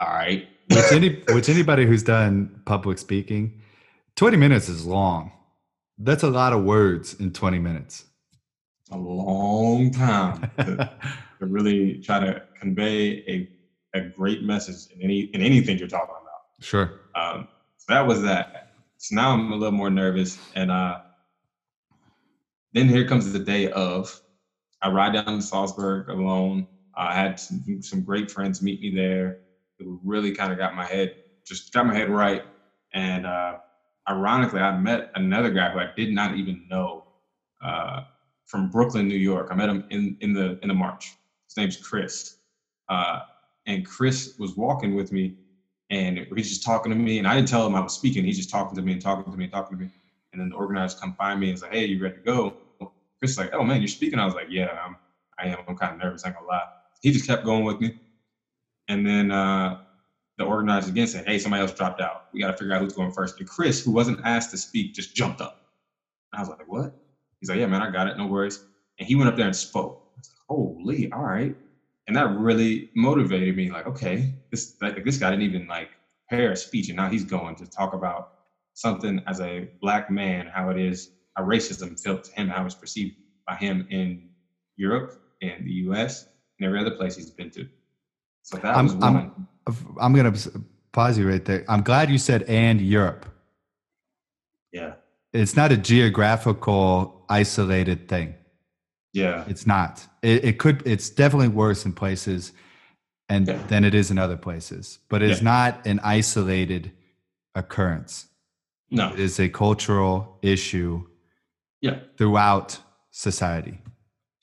[0.00, 0.48] all right.
[0.70, 3.60] which, any, which anybody who's done public speaking,
[4.16, 5.30] 20 minutes is long.
[5.98, 8.06] That's a lot of words in 20 minutes.
[8.90, 10.90] A long time to,
[11.38, 13.48] to really try to convey a,
[13.98, 16.64] a great message in any in anything you're talking about.
[16.64, 17.00] Sure.
[17.14, 18.69] Um, so that was that.
[19.00, 20.98] So now I'm a little more nervous, and uh,
[22.74, 24.20] then here comes the day of.
[24.82, 26.66] I ride down to Salzburg alone.
[26.94, 29.38] I had some, some great friends meet me there
[29.78, 31.14] who really kind of got my head
[31.46, 32.42] just got my head right.
[32.92, 33.54] And uh,
[34.08, 37.06] ironically, I met another guy who I did not even know
[37.64, 38.02] uh,
[38.46, 39.48] from Brooklyn, New York.
[39.50, 41.16] I met him in in the in the march.
[41.48, 42.36] His name's Chris,
[42.88, 43.20] uh,
[43.66, 45.34] and Chris was walking with me,
[45.90, 47.18] and he's just talking to me.
[47.18, 48.24] And I didn't tell him I was speaking.
[48.24, 49.90] He's just talking to me and talking to me and talking to me.
[50.32, 52.56] And then the organizers come find me and say, "Hey, you ready to go?"
[53.18, 54.96] Chris is like, "Oh man, you're speaking." I was like, "Yeah, I'm.
[55.38, 55.58] I am.
[55.68, 56.24] I'm kind of nervous.
[56.24, 56.64] I ain't gonna lie."
[57.02, 57.92] He just kept going with me,
[58.88, 59.76] and then uh,
[60.38, 62.22] the organizers again said, "Hey, somebody else dropped out.
[62.32, 63.36] We got to figure out who's going first.
[63.40, 65.54] And Chris, who wasn't asked to speak, just jumped up.
[66.32, 66.92] I was like, "What?"
[67.40, 68.16] He's like, "Yeah, man, I got it.
[68.18, 68.60] No worries."
[68.98, 69.98] And he went up there and spoke.
[70.16, 71.54] Like, "Holy, all right."
[72.10, 73.70] And that really motivated me.
[73.70, 75.90] Like, okay, this like this guy didn't even like
[76.28, 78.32] prepare a speech, and now he's going to talk about
[78.74, 82.74] something as a black man, how it is, how racism felt to him, how it's
[82.74, 83.14] perceived
[83.46, 84.28] by him in
[84.74, 86.26] Europe, and the U.S.,
[86.58, 87.68] and every other place he's been to.
[88.42, 89.32] So that I'm- was I'm-
[90.00, 91.64] I'm going to pause you right there.
[91.68, 93.24] I'm glad you said and Europe.
[94.72, 94.94] yeah,
[95.32, 98.34] It's not a geographical isolated thing.
[99.12, 100.06] Yeah, It's not.
[100.22, 100.82] It, it could.
[100.86, 102.52] It's definitely worse in places,
[103.28, 103.62] and Yeah.
[103.68, 104.98] than it is in other places.
[105.08, 105.44] But it's Yeah.
[105.44, 106.92] not an isolated
[107.54, 108.26] occurrence.
[108.92, 111.06] no, It is a cultural issue
[111.80, 112.78] yeah, throughout
[113.12, 113.78] society,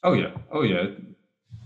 [0.03, 0.87] oh yeah, oh yeah,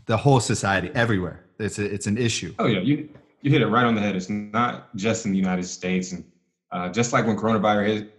[0.08, 1.46] the whole society, everywhere.
[1.60, 2.54] It's a, it's an issue.
[2.58, 3.08] Oh yeah, you
[3.44, 4.16] you hit it right on the head.
[4.16, 6.24] It's not just in the United States, and
[6.72, 8.16] uh, just like when coronavirus hit,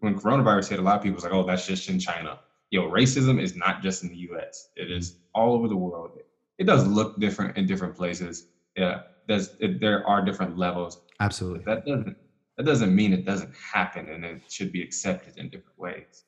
[0.00, 2.38] when coronavirus hit, a lot of people was like, "Oh, that's just in China."
[2.74, 4.70] Yo, racism is not just in the U.S.
[4.74, 6.18] It is all over the world.
[6.58, 8.48] It does look different in different places.
[8.76, 11.00] Yeah, there's it, there are different levels.
[11.20, 11.62] Absolutely.
[11.66, 12.16] That doesn't
[12.56, 16.24] that doesn't mean it doesn't happen, and it should be accepted in different ways.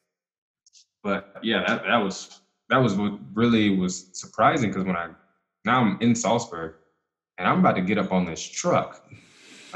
[1.03, 5.09] But yeah, that that was that was what really was surprising because when I
[5.65, 6.75] now I'm in Salzburg
[7.39, 9.05] and I'm about to get up on this truck.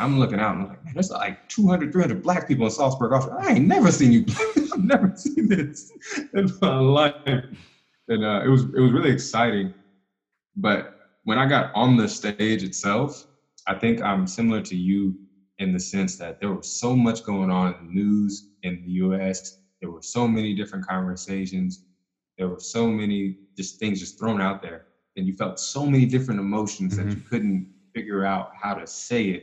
[0.00, 3.12] I'm looking out and I'm like, man, there's like 200, 300 black people in Salzburg.
[3.12, 4.24] I ain't never seen you.
[4.72, 5.90] I've never seen this
[6.32, 7.12] in my life.
[7.26, 9.72] And uh, it was it was really exciting.
[10.56, 13.24] But when I got on the stage itself,
[13.66, 15.16] I think I'm similar to you
[15.58, 18.90] in the sense that there was so much going on in the news in the
[19.04, 19.58] US.
[19.80, 21.80] There were so many different conversations.
[22.38, 24.86] There were so many just things just thrown out there.
[25.16, 29.24] And you felt so many different emotions that you couldn't figure out how to say
[29.24, 29.42] it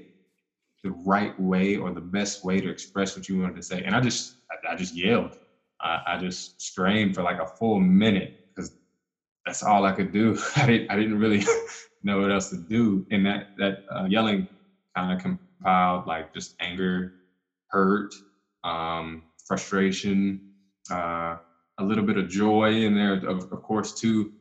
[0.83, 3.83] the right way or the best way to express what you wanted to say.
[3.83, 5.35] And I just, I, I just yelled.
[5.81, 8.71] I, I just screamed for like a full minute because
[9.45, 10.37] that's all I could do.
[10.55, 11.43] I didn't, I didn't really
[12.03, 13.05] know what else to do.
[13.11, 14.47] And that, that uh, yelling
[14.95, 17.13] kind of compiled like just anger,
[17.69, 18.13] hurt,
[18.63, 20.41] um, frustration,
[20.91, 21.35] uh,
[21.79, 24.31] a little bit of joy in there, of, of course, too.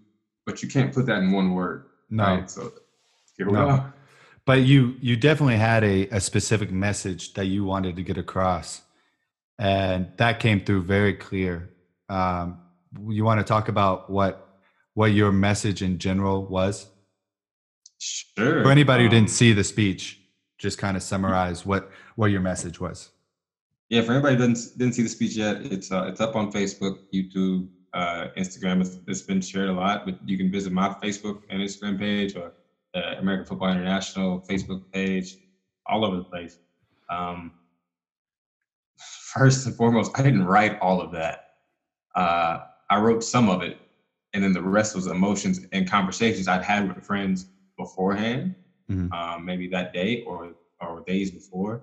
[0.47, 1.85] But you can't put that in one word.
[2.09, 2.25] No.
[2.25, 2.51] Right?
[2.51, 2.71] So
[3.37, 3.69] here we No.
[3.69, 3.96] are.
[4.47, 8.81] But you you definitely had a, a specific message that you wanted to get across,
[9.59, 11.71] and that came through very clear.
[12.09, 12.59] Um,
[13.09, 14.49] you want to talk about what
[14.95, 16.87] what your message in general was
[17.99, 18.63] Sure.
[18.63, 20.21] for anybody who Um, didn't see the speech?
[20.59, 23.11] Just kind of summarize what what your message was.
[23.89, 26.53] Yeah, for anybody who didn't didn't see the speech yet, it's uh, it's up on
[26.53, 28.81] Facebook, YouTube, uh, Instagram.
[28.81, 32.37] It's, it's been shared a lot, but you can visit my Facebook and Instagram page
[32.37, 32.53] or
[32.97, 35.37] uh, American Football International Facebook page,
[35.87, 36.59] all over the place.
[37.11, 37.53] Um,
[39.33, 41.39] first and foremost, I didn't write all of that.
[42.15, 42.59] Uh,
[42.91, 43.79] I wrote some of it,
[44.33, 47.47] and then the rest was emotions and conversations I'd had with friends
[47.79, 48.55] beforehand,
[48.91, 49.13] Mhm.
[49.13, 51.83] um, maybe that day or or days before,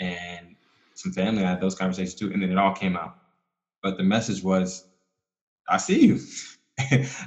[0.00, 0.56] and
[0.94, 3.12] some family I had those conversations too, and then it all came out.
[3.82, 4.84] But the message was,
[5.68, 6.20] I see you.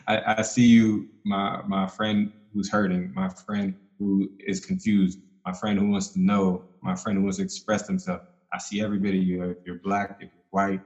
[0.08, 5.54] I, I see you, my my friend who's hurting, my friend who is confused, my
[5.54, 8.24] friend who wants to know, my friend who wants to express themselves.
[8.52, 9.43] I see every bit of you.
[9.43, 10.82] If you're black, if you're white,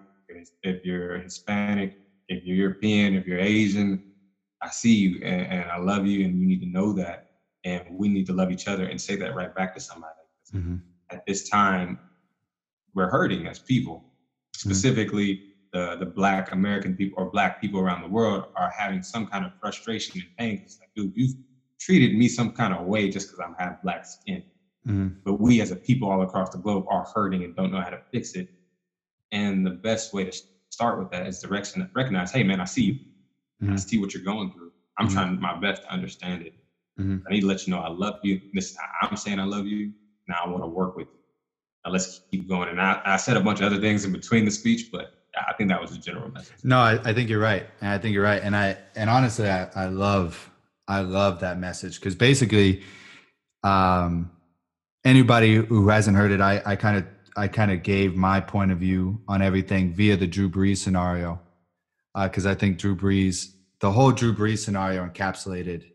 [0.64, 4.04] if you're Hispanic, if you're European, if you're Asian,
[4.62, 7.30] I see you and, and I love you, and you need to know that.
[7.64, 10.14] And we need to love each other and say that right back to somebody.
[10.54, 10.78] Mm-hmm.
[11.12, 12.00] At this time,
[12.94, 14.04] we're hurting as people.
[14.56, 19.26] Specifically, the, the black American people or black people around the world are having some
[19.28, 20.62] kind of frustration and pain.
[20.64, 21.36] It's like, dude, you've
[21.82, 24.44] treated me some kind of way just because I have black skin.
[24.88, 25.08] Mm-hmm.
[25.26, 27.90] But we as a people all across the globe are hurting and don't know how
[27.90, 28.48] to fix it.
[29.32, 30.32] And the best way to
[30.70, 33.00] start with that is to recognize, hey man, I see you.
[33.62, 33.80] I Mhm.
[33.90, 34.72] see what you're going through.
[34.98, 35.14] I'm Mhm.
[35.14, 36.54] trying my best to understand it.
[37.00, 37.22] Mhm.
[37.28, 38.42] I need to let you know I love you.
[38.54, 39.94] This I'm saying I love you.
[40.28, 41.20] Now I want to work with you.
[41.86, 42.70] Now let's keep going.
[42.70, 45.54] And I, I said a bunch of other things in between the speech, but I
[45.54, 46.58] think that was the general message.
[46.64, 47.66] No, I, I think you're right.
[47.80, 48.42] And I think you're right.
[48.44, 50.51] And I and honestly, I, I love
[50.92, 52.84] I love that message because basically,
[53.64, 54.30] um,
[55.06, 57.06] anybody who hasn't heard it, I kind of
[57.38, 61.40] I kind of gave my point of view on everything via the Drew Brees scenario,
[62.14, 65.86] because I think Drew Brees, the whole Drew Brees scenario encapsulated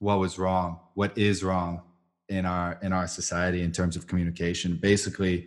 [0.00, 1.82] what was wrong, what is wrong
[2.28, 4.74] in our in our society in terms of communication.
[4.74, 5.46] Basically,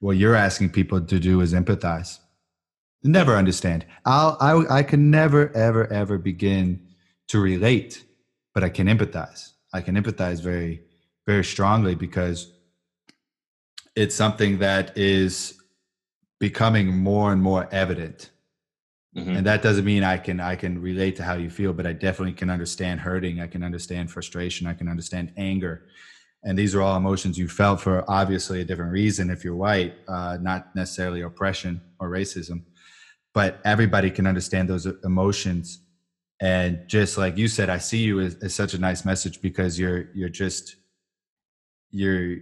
[0.00, 2.18] what you're asking people to do is empathize
[3.02, 6.78] never understand i'll i i can never ever ever begin
[7.30, 7.92] to relate
[8.54, 9.40] but i can empathize.
[9.72, 10.72] I can empathize very
[11.30, 12.38] very strongly because
[14.02, 15.32] it's something that is
[16.46, 18.30] becoming more and more evident.
[19.16, 19.36] Mhm.
[19.36, 21.92] and that doesn't mean i can i can relate to how you feel but i
[22.06, 23.34] definitely can understand hurting.
[23.40, 24.62] I can understand frustration.
[24.72, 25.74] I can understand anger.
[26.46, 29.92] And these are all emotions you felt for obviously a different reason if you're white
[30.14, 32.58] uh, not necessarily oppression or racism.
[33.38, 35.64] But everybody can understand those emotions
[36.40, 39.78] and just like you said i see you is, is such a nice message because
[39.78, 40.76] you're you're just
[41.90, 42.36] you're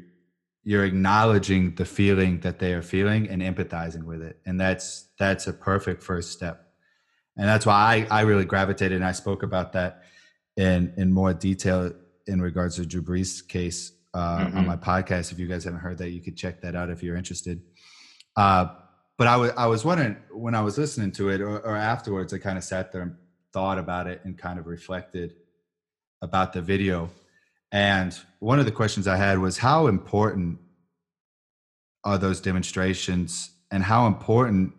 [0.65, 4.39] you're acknowledging the feeling that they are feeling and empathizing with it.
[4.45, 6.67] And that's that's a perfect first step.
[7.39, 10.03] And that's why i i really gravitated and i spoke about that
[10.57, 11.93] in in more detail
[12.27, 14.67] in regards to drew brees case uh, on Mhm.
[14.67, 15.33] my podcast.
[15.33, 17.63] If you guys haven't heard that you could check that out if you're interested.
[18.37, 18.67] Uh,
[19.17, 22.35] but I was I was wondering when I was listening to it or, or afterwards,
[22.35, 23.15] I kind of sat there and
[23.53, 25.35] thought about it and kind of reflected
[26.23, 27.11] about the video.
[27.71, 30.59] And one of the questions I had was how important
[32.05, 34.73] are those demonstrations and how important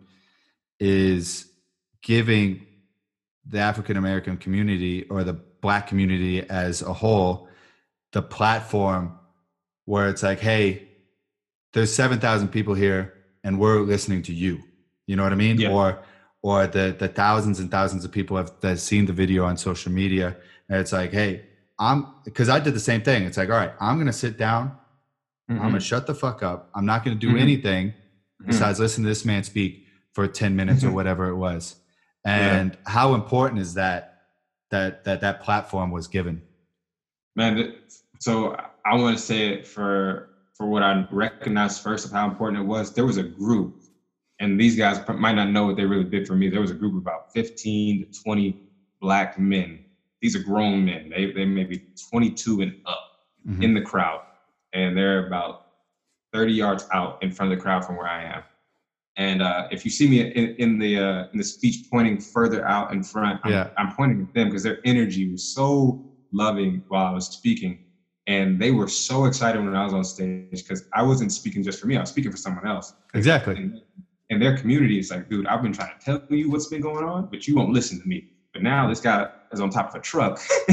[0.78, 1.46] is
[2.02, 2.66] giving
[3.46, 7.48] the African American community or the black community as a whole
[8.12, 9.18] the platform
[9.84, 10.88] where it's like, hey,
[11.72, 14.60] there's 7,000 people here and we're listening to you.
[15.06, 15.60] You know what I mean?
[15.60, 15.70] Yeah.
[15.70, 16.02] Or
[16.42, 19.92] or the the thousands and thousands of people have that seen the video on social
[19.92, 20.36] media
[20.68, 21.44] and it's like, hey,
[21.78, 23.24] I'm because I did the same thing.
[23.24, 24.76] It's like, all right, I'm gonna sit down,
[25.48, 25.62] I'm Mhm.
[25.62, 26.70] gonna shut the fuck up.
[26.74, 27.40] I'm not gonna do Mhm.
[27.40, 27.88] anything
[28.42, 28.46] Mhm.
[28.46, 30.94] besides listen to this man speak for 10 minutes or Mhm.
[30.94, 31.76] whatever it was.
[32.24, 32.56] Yeah.
[32.58, 34.06] And how important is that
[34.70, 36.42] that that that platform was given?
[37.36, 37.74] Man,
[38.18, 42.28] so I- I want to say it for for what I recognized first of how
[42.28, 42.92] important it was.
[42.92, 43.79] There was a group,
[44.40, 46.48] and these guys might not know what they really did for me.
[46.48, 48.58] There was a group of about 15 to 20
[49.00, 49.84] black men.
[50.20, 51.10] These are grown men.
[51.10, 53.00] They they may be 22 and up
[53.48, 53.62] Mhm.
[53.62, 54.20] in the crowd,
[54.74, 55.62] and they're about
[56.32, 58.42] 30 yards out in front of the crowd from where I am.
[59.16, 62.66] And uh, if you see me in, in the uh, in the speech pointing further
[62.66, 63.68] out in front, I'm, Yeah.
[63.78, 66.00] I'm pointing at them because their energy was so
[66.32, 67.80] loving while I was speaking,
[68.26, 71.80] and they were so excited when I was on stage because I wasn't speaking just
[71.80, 72.94] for me; I was speaking for someone else.
[73.14, 73.54] Exactly.
[73.56, 73.72] And,
[74.30, 77.04] and their community is like, dude, I've been trying to tell you what's been going
[77.04, 78.24] on, but you won't listen to me.
[78.54, 80.40] But now this guy is on top of a truck,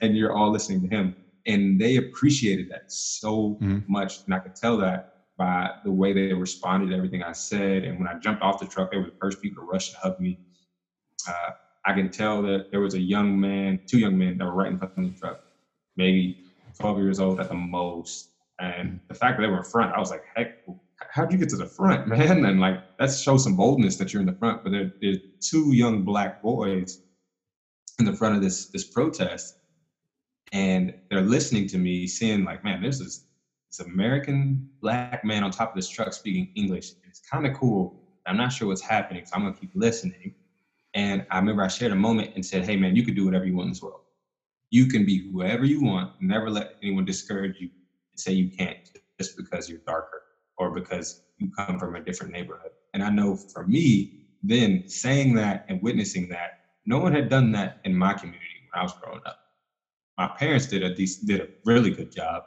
[0.00, 1.14] and you're all listening to him,
[1.46, 3.84] and they appreciated that so Mhm.
[3.88, 7.84] much, and I could tell that by the way they responded to everything I said.
[7.84, 9.98] And when I jumped off the truck, they were the first people to rush and
[10.02, 10.38] hug me.
[11.28, 11.50] Uh,
[11.84, 14.70] I can tell that there was a young man, two young men that were right
[14.72, 15.38] in front of the truck,
[15.96, 16.36] maybe
[16.80, 18.30] 12 years old at the most.
[18.60, 20.57] And the fact that they were in front, I was like, heck,
[21.18, 22.44] how'd you get to the front, man?
[22.44, 24.62] And like, that shows some boldness that you're in the front.
[24.62, 27.00] But there, there's two young black boys
[27.98, 29.56] in the front of this this protest,
[30.52, 33.24] and they're listening to me, seeing like, man, this is
[33.70, 36.92] this American black man on top of this truck speaking English.
[37.04, 37.94] It's kind of cool.
[38.26, 40.32] I'm not sure what's happening, so I'm gonna keep listening.
[40.94, 43.44] And I remember I shared a moment and said, "Hey, man, you can do whatever
[43.44, 44.00] you want in this world.
[44.70, 46.10] You can be whoever you want.
[46.20, 47.68] Never let anyone discourage you
[48.12, 48.76] and say you can't
[49.18, 50.07] just because you're darker
[50.58, 54.10] or because you come from a different neighborhood." And I know for me,
[54.42, 56.50] then saying that and witnessing that,
[56.86, 59.36] no one had done that in my community when I was growing up.
[60.18, 62.42] My parents did a did a really good job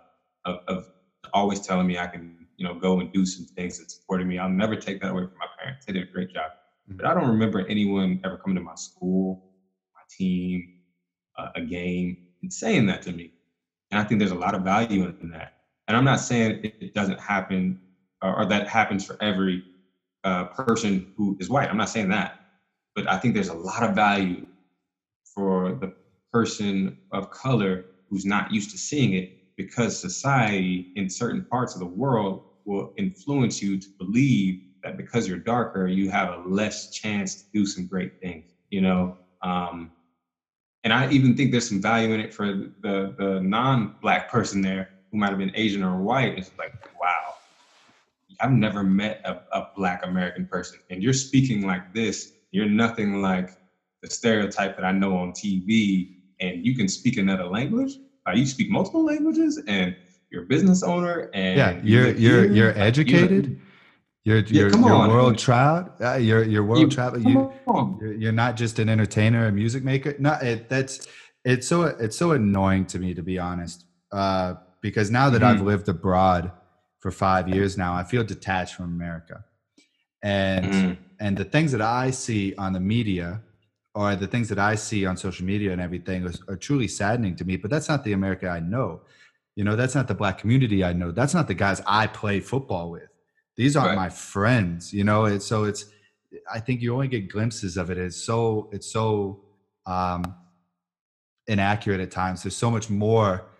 [0.45, 0.85] of, of
[1.33, 4.39] always telling me I can, you know, go and do some things and supporting me.
[4.39, 5.85] I'll never take that away from my parents.
[5.85, 6.51] They did a great job.
[6.87, 9.39] But I don't remember anyone ever coming to my school,
[9.95, 10.67] my team,
[11.37, 13.31] uh, a game, and saying that to me.
[13.91, 15.51] And I think there's a lot of value in that.
[15.87, 17.77] and I'm not saying it doesn't happen
[18.21, 19.63] or, that happens for every
[20.23, 21.69] uh, person who is white.
[21.69, 22.31] I'm not saying that,
[22.95, 24.45] but I think there's a lot of value
[25.33, 25.93] for the
[26.31, 31.79] person of color who's not used to seeing it because society in certain parts of
[31.79, 36.89] the world will influence you to believe that because you're darker, you have a less
[36.91, 39.17] chance to do some great things, you know?
[39.41, 39.91] Um,
[40.83, 42.47] and I even think there's some value in it for
[42.81, 46.37] the, the non-black person there who might have been Asian or white.
[46.37, 47.33] It's like, wow,
[48.39, 50.79] I've never met a, a black American person.
[50.89, 53.51] And you're speaking like this, you're nothing like
[54.01, 56.15] the stereotype that I know on TV.
[56.39, 57.97] And you can speak another language.
[58.27, 59.95] Uh, you speak multiple languages and
[60.31, 63.59] you're a business owner and yeah, you're you're you're, you're educated.
[64.23, 65.89] You're you're, yeah, you're world traveled.
[65.99, 66.93] Uh, you're you're world.
[66.93, 67.51] You
[67.99, 70.15] you're, you're, not just an entertainer, a music maker.
[70.19, 71.07] No, it, that's
[71.43, 73.85] it's so it's so annoying to me to be honest.
[74.11, 75.59] Uh, because now that mm-hmm.
[75.59, 76.51] I've lived abroad
[77.01, 79.43] for five years now, I feel detached from America,
[80.23, 81.03] and mm-hmm.
[81.19, 83.41] and the things that I see on the media
[83.93, 87.35] or the things that I see on social media and everything are, are truly saddening
[87.35, 87.57] to me.
[87.57, 89.01] But that's not the America I know.
[89.55, 91.11] You know, that's not the black community I know.
[91.11, 93.09] That's not the guys I play football with.
[93.57, 94.03] These aren't right.
[94.03, 94.93] my friends.
[94.93, 95.85] You know, it's so it's.
[96.51, 97.97] I think you only get glimpses of it.
[97.97, 99.43] It's so it's so
[99.85, 100.23] um,
[101.47, 102.43] inaccurate at times.
[102.43, 103.50] There's so much more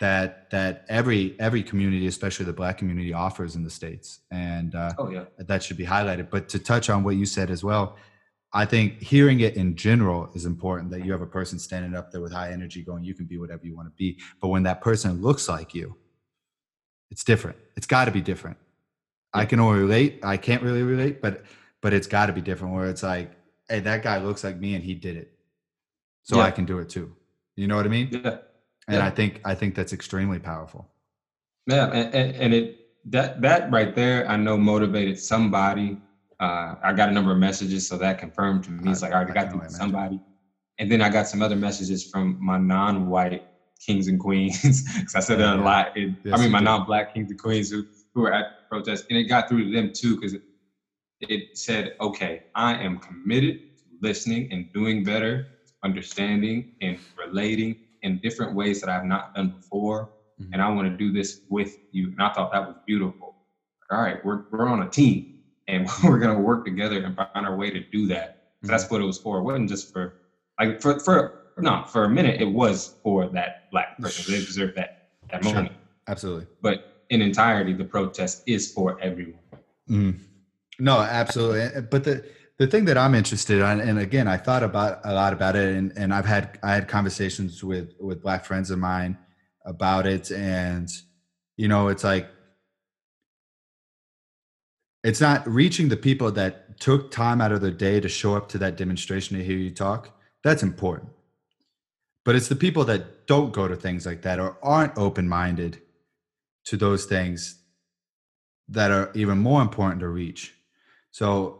[0.00, 4.92] that that every every community, especially the black community, offers in the states, and uh,
[4.98, 5.24] oh, yeah.
[5.38, 6.30] that should be highlighted.
[6.30, 7.96] But to touch on what you said as well,
[8.52, 10.90] I think hearing it in general is important.
[10.90, 13.36] That you have a person standing up there with high energy, going, "You can be
[13.36, 15.96] whatever you want to be." But when that person looks like you,
[17.10, 17.58] it's different.
[17.76, 18.56] It's got to be different.
[19.34, 19.42] Yeah.
[19.42, 20.20] I can only relate.
[20.22, 21.44] I can't really relate, but
[21.82, 22.74] but it's got to be different.
[22.74, 23.32] Where it's like,
[23.68, 25.30] "Hey, that guy looks like me, and he did it,
[26.22, 26.44] so yeah.
[26.44, 27.14] I can do it too."
[27.54, 28.08] You know what I mean?
[28.10, 28.38] Yeah
[28.90, 29.06] and yeah.
[29.06, 30.88] I think I think that's extremely powerful.
[31.66, 35.98] Yeah, and, and, it that that right there, I know motivated somebody.
[36.40, 38.90] Uh, I got a number of messages, so that confirmed to me.
[38.90, 40.20] It's like I already got to somebody,
[40.78, 43.46] and then I got some other messages from my non-white
[43.78, 45.96] kings and queens because I said yeah, that a lot.
[45.96, 49.04] It, yes, I mean, my non-black kings and queens who who were at the protest,
[49.08, 50.42] and it got through to them too because it,
[51.20, 55.46] it said, "Okay, I am committed to listening and doing better,
[55.84, 60.10] understanding and relating." In different ways that I've not done before.
[60.40, 60.54] Mm-hmm.
[60.54, 62.08] And I want to do this with you.
[62.08, 63.34] And I thought that was beautiful.
[63.90, 67.46] All right, we're, we're on a team and we're going to work together and find
[67.46, 68.54] our way to do that.
[68.58, 68.68] Mm-hmm.
[68.68, 69.38] That's what it was for.
[69.38, 70.14] It wasn't just for,
[70.58, 74.32] like, for, for, no, for a minute, it was for that black person.
[74.32, 75.68] They deserve that, that moment.
[75.68, 75.76] Sure.
[76.08, 76.46] Absolutely.
[76.62, 79.40] But in entirety, the protest is for everyone.
[79.88, 80.18] Mm.
[80.78, 81.82] No, absolutely.
[81.82, 82.24] But the,
[82.60, 85.74] the thing that I'm interested in, and again, I thought about a lot about it,
[85.74, 89.16] and, and I've had I had conversations with with black friends of mine
[89.64, 90.86] about it, and
[91.56, 92.28] you know, it's like
[95.02, 98.50] it's not reaching the people that took time out of their day to show up
[98.50, 100.10] to that demonstration to hear you talk.
[100.44, 101.12] That's important,
[102.26, 105.80] but it's the people that don't go to things like that or aren't open minded
[106.66, 107.62] to those things
[108.68, 110.54] that are even more important to reach.
[111.10, 111.59] So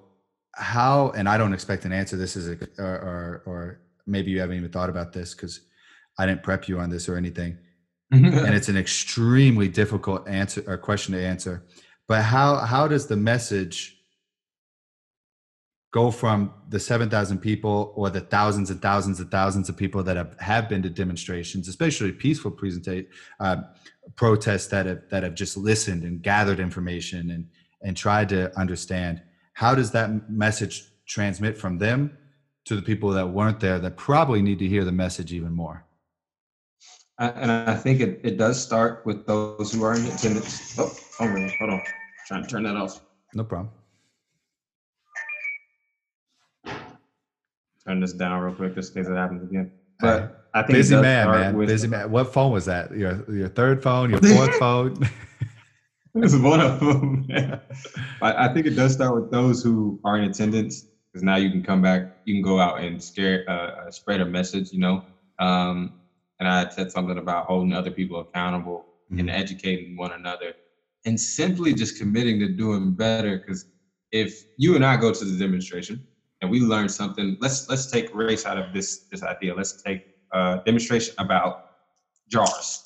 [0.61, 4.41] how and i don't expect an answer this is a or, or, or maybe you
[4.41, 5.63] haven't even thought about this because
[6.19, 7.59] i didn't prep you on this or anything.
[8.13, 11.65] And it's an extremely difficult answer or question to answer.
[12.09, 13.97] But how how does the message
[15.93, 20.17] go from the 7,000 people or the thousands and thousands and thousands of people that
[20.17, 23.09] have, have been to demonstrations, especially peaceful presentation,
[23.41, 23.57] uh,
[24.15, 27.49] protests that have, that have just listened and gathered information and,
[27.83, 29.21] and tried to understand
[29.53, 32.17] how does that message transmit from them
[32.65, 35.85] to the people that weren't there that probably need to hear the message even more?
[37.19, 40.79] And I think it, it does start with those who are in attendance.
[40.79, 41.73] Oh, oh hold on.
[41.73, 41.83] I'm
[42.27, 43.03] trying to turn that off.
[43.35, 43.71] No problem.
[47.87, 49.71] Turn this down real quick just in case it happens again.
[50.01, 51.57] But I think busy man, man.
[51.57, 52.11] With, busy man.
[52.11, 52.93] What phone was that?
[52.93, 54.97] Your your third phone, your fourth phone?
[56.15, 57.29] It's one of them.
[58.21, 61.51] I, I, think it does start with those who are in attendance because now you
[61.51, 64.81] can come back, you can go out and scare, uh, uh, spread a message, you
[64.81, 65.05] know.
[65.39, 66.01] Um,
[66.41, 69.21] and I had said something about holding other people accountable mm-hmm.
[69.21, 70.55] and educating one another
[71.07, 73.39] and simply just committing to doing better.
[73.39, 73.67] Because
[74.11, 76.05] if you and I go to the demonstration
[76.43, 79.55] and we learn something, let's let's take race out of this this idea.
[79.55, 81.71] Let's take a demonstration about
[82.29, 82.85] jars,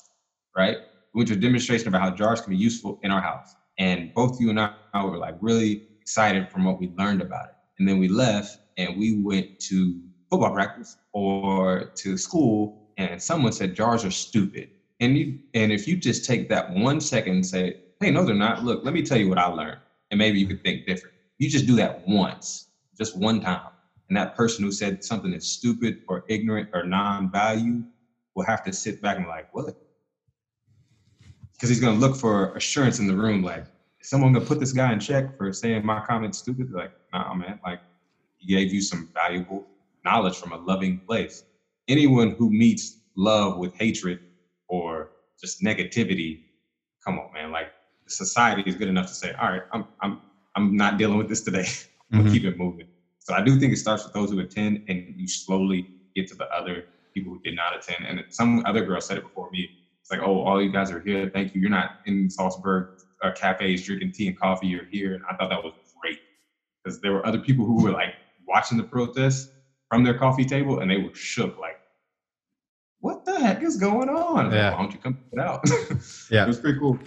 [0.55, 0.77] right?
[1.15, 3.55] Went to a demonstration about how jars can be useful in our house.
[3.79, 4.71] And both you and I
[5.03, 7.55] were like really excited from what we learned about it.
[7.79, 9.95] And then we left and we went to
[10.29, 14.69] football practice or to school and someone said jars are stupid.
[15.01, 18.35] and you and if you just take that one second and say, "Hey, no, they're
[18.35, 18.63] not.
[18.63, 19.79] Look, let me tell you what I learned,"
[20.11, 21.13] and maybe you could think different.
[21.39, 23.59] You just do that once, just one time,
[24.09, 27.83] and that person who said something that's stupid or ignorant or non-value
[28.35, 29.73] will have to sit back and like, what?
[31.55, 33.65] Because he's gonna look for assurance in the room, like,
[34.01, 36.71] is someone gonna put this guy in check for saying my comment's stupid?
[36.71, 37.79] Like, nah, man, like
[38.37, 39.67] he gave you some valuable
[40.03, 41.43] knowledge from a loving place.
[41.87, 44.19] Anyone who meets love with hatred
[44.67, 46.39] or just negativity,
[47.03, 47.51] come on, man.
[47.51, 47.71] Like
[48.07, 50.21] society is good enough to say, all right, I'm I'm
[50.55, 51.65] I'm not dealing with this today.
[52.13, 52.31] I'm Mhm.
[52.31, 52.85] keep it moving.
[53.19, 56.35] So I do think it starts with those who attend, and you slowly get to
[56.35, 58.05] the other people who did not attend.
[58.05, 59.71] And some other girl said it before me.
[60.05, 61.31] It's like, oh, all you guys are here.
[61.33, 61.61] Thank you.
[61.61, 64.67] You're not in Salzburg uh, cafes drinking tea and coffee.
[64.67, 65.15] You're here.
[65.15, 66.19] And I thought that was great
[66.83, 68.13] because there were other people who were like
[68.47, 69.49] watching the protest
[69.89, 71.57] from their coffee table, and they were shook.
[71.57, 71.79] Like,
[72.99, 74.51] what the heck is going on?
[74.51, 74.73] Yeah.
[74.73, 75.67] Why don't you come it out?
[76.29, 76.43] Yeah.
[76.43, 76.99] it was pretty cool.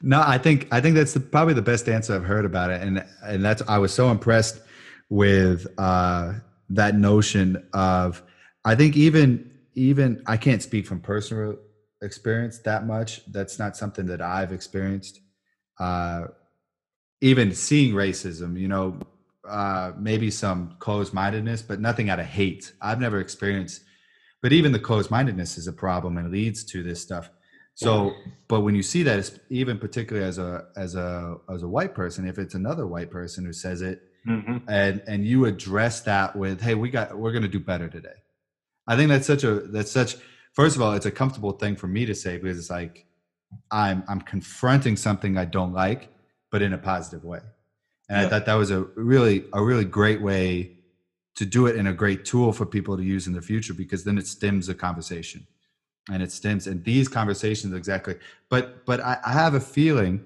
[0.00, 2.80] No, I think I think that's the, probably the best answer I've heard about it,
[2.80, 4.62] and and that's I was so impressed
[5.10, 6.32] with uh,
[6.70, 8.22] that notion of
[8.64, 11.58] I think even even I can't speak from personal
[12.02, 13.24] experience that much.
[13.30, 15.20] That's not something that I've experienced.
[15.78, 16.26] Uh,
[17.20, 18.98] even seeing racism, you know,
[19.48, 22.72] uh, maybe some closed mindedness, but nothing out of hate.
[22.82, 23.82] I've never experienced,
[24.42, 27.30] but even the closed mindedness is a problem and leads to this stuff.
[27.74, 28.14] So,
[28.48, 32.26] but when you see that, even particularly as a as a as a white person,
[32.26, 34.62] if it's another white person who says it, Mhm.
[34.66, 38.16] and and you address that with, "Hey, we got we're going to do better today."
[38.86, 40.16] I think that's such a that's such.
[40.56, 43.04] First of all, it's a comfortable thing for me to say because it's like
[43.70, 46.08] I'm I'm confronting something I don't like,
[46.50, 47.40] but in a positive way.
[48.08, 50.72] And I thought that was a really a really great way
[51.34, 54.04] to do it and a great tool for people to use in the future because
[54.04, 55.46] then it stems the conversation.
[56.08, 58.14] And it stems and these conversations exactly
[58.48, 60.24] but but i, I have a feeling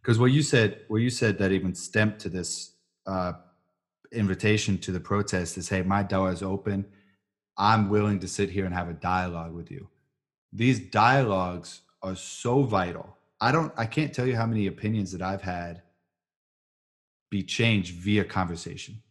[0.00, 2.74] because what you said what you said that even stemmed to this
[3.08, 3.32] uh,
[4.12, 6.86] invitation to the protest is hey my door is open
[7.56, 9.88] i'm willing to sit here and have a dialogue with you.
[10.52, 13.16] These dialogues are so vital.
[13.40, 15.82] I don't i can't tell you how many opinions that i've had
[17.30, 19.02] be changed via conversation.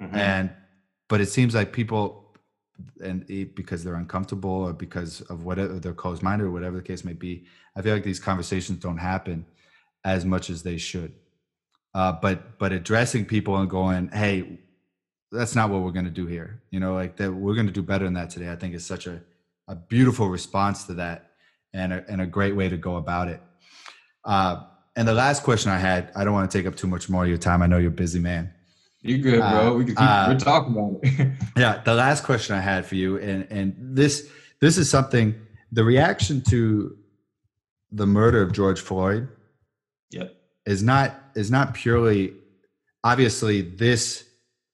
[0.00, 0.14] Mhm.
[0.14, 0.50] and
[1.08, 2.34] but it seems like people
[3.04, 7.04] and it, because they're uncomfortable or because of whatever they're closed-minded or whatever the case
[7.04, 7.44] may be
[7.76, 9.44] i feel like these conversations don't happen
[10.04, 11.12] as much as they should.
[11.92, 14.58] Uh, but but addressing people and going hey
[15.32, 17.72] that's not what we're going to do here you know like that we're going to
[17.72, 19.20] do better than that today i think is such a,
[19.68, 21.30] a beautiful response to that
[21.72, 23.40] and a, and a great way to go about it
[24.24, 24.64] uh,
[24.96, 27.22] and the last question i had i don't want to take up too much more
[27.24, 28.52] of your time i know you're a busy man
[29.02, 29.48] You're good, bro?
[29.48, 30.02] Uh, we can keep.
[30.02, 31.32] uh, we're talking about it.
[31.56, 34.28] yeah the last question i had for you and and this
[34.60, 35.34] this is something
[35.72, 36.96] the reaction to
[37.92, 39.28] the murder of george floyd
[40.10, 40.34] yep.
[40.66, 42.34] is not is not purely
[43.04, 44.24] obviously this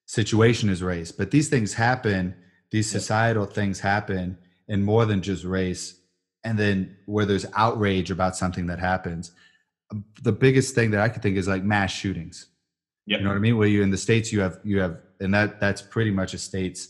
[0.06, 2.34] situation is race but these things happen
[2.70, 4.38] these societal things happen
[4.68, 6.00] in more than just race
[6.44, 9.32] and then where there's outrage about something that happens
[10.22, 12.46] the biggest thing that i could think is like mass shootings
[13.06, 13.20] Yep.
[13.20, 13.56] you know what I mean?
[13.56, 16.38] Where you in the states, you have you have, and that that's pretty much a
[16.38, 16.88] state's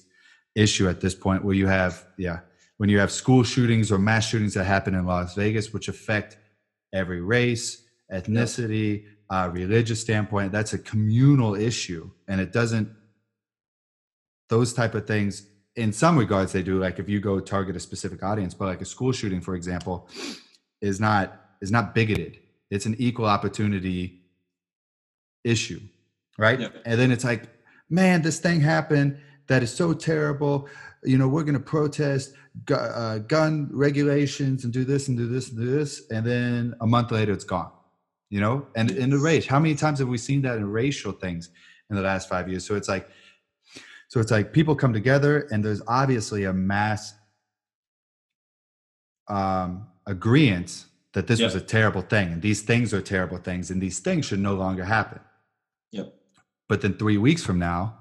[0.54, 1.44] issue at this point.
[1.44, 2.40] Where you have, yeah,
[2.78, 6.38] when you have school shootings or mass shootings that happen in Las Vegas, which affect
[6.94, 12.88] every race, ethnicity, uh, religious standpoint, that's a communal issue, and it doesn't.
[14.48, 16.78] Those type of things, in some regards, they do.
[16.78, 20.08] Like if you go target a specific audience, but like a school shooting, for example,
[20.80, 22.38] is not is not bigoted.
[22.70, 24.20] It's an equal opportunity
[25.44, 25.80] issue
[26.38, 26.60] right?
[26.60, 26.82] Yep.
[26.84, 27.44] And then it's like,
[27.88, 30.68] man, this thing happened that is so terrible.
[31.04, 32.32] You know, we're going to protest
[32.64, 36.74] gu- uh, gun regulations and do this and do this and do this, and then
[36.80, 37.70] a month later, it's gone.
[38.28, 41.12] You know, and in the race, how many times have we seen that in racial
[41.12, 41.50] things
[41.90, 42.66] in the last five years?
[42.66, 43.08] So it's like,
[44.16, 47.12] so it's like people come together, and there's obviously a mass
[49.28, 53.78] um, agreement that this was a terrible thing, and these things are terrible things, and
[53.78, 55.20] these things should no longer happen.
[55.92, 56.14] Yep.
[56.66, 57.98] but then three weeks from now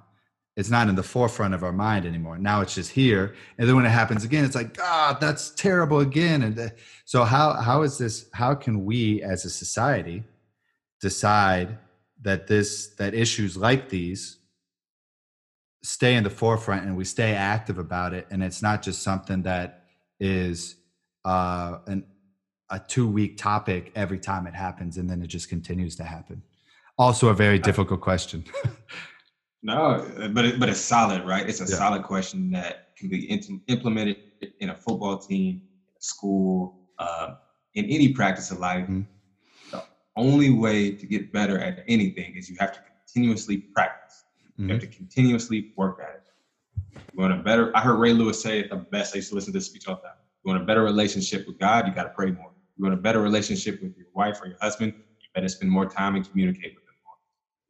[0.55, 2.37] it's not in the forefront of our mind anymore.
[2.37, 3.35] Now it's just here.
[3.57, 6.43] And then when it happens again it's like ah that's terrible again.
[6.43, 6.69] And uh,
[7.03, 10.23] so how how is this how can we as a society
[11.01, 11.77] decide
[12.21, 14.37] that this that issues like these
[15.85, 19.43] stay in the forefront and we stay active about it and it's not just something
[19.43, 19.75] that
[20.19, 20.75] is
[21.25, 22.03] uh an
[22.71, 26.41] a two week topic every time it happens and then it just continues to happen
[26.97, 28.43] also a very difficult question
[29.63, 31.43] No, but it, but it's solid, right?
[31.49, 31.77] It's a Yeah.
[31.83, 33.25] solid question that can be
[33.67, 34.17] implemented
[34.59, 35.63] in a football team,
[35.99, 37.29] school, uh,
[37.73, 39.07] in any practice of life, Mhm.
[39.71, 39.81] the
[40.15, 44.04] only way to get better at anything is you have to continuously practice.
[44.57, 44.71] You mm-hmm.
[44.71, 46.21] have to continuously work at it.
[47.13, 49.13] You want a better, I heard Ray Lewis say it the best.
[49.13, 50.17] I used to listen to this speech all the time.
[50.43, 52.51] You want a better relationship with God, you got to pray more.
[52.77, 55.85] You want a better relationship with your wife or your husband, you better spend more
[55.85, 57.15] time and communicate with them more.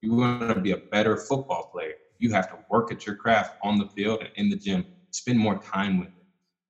[0.01, 3.57] You want to be a better football player, you have to work at your craft
[3.63, 6.25] on the field and in the gym, spend more time with it.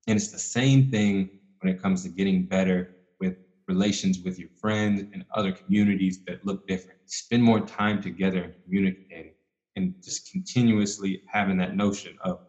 [0.07, 3.37] And it's the same thing when it comes to getting better with
[3.67, 6.99] relations with your friends and other communities that look different.
[7.05, 9.31] Spend more time together and communicating
[9.75, 12.39] and just continuously having that notion of,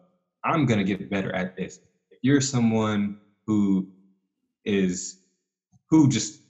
[0.43, 1.79] I'm going to get better at this.
[2.09, 3.87] If you're someone who
[4.65, 5.19] is,
[5.89, 6.41] who just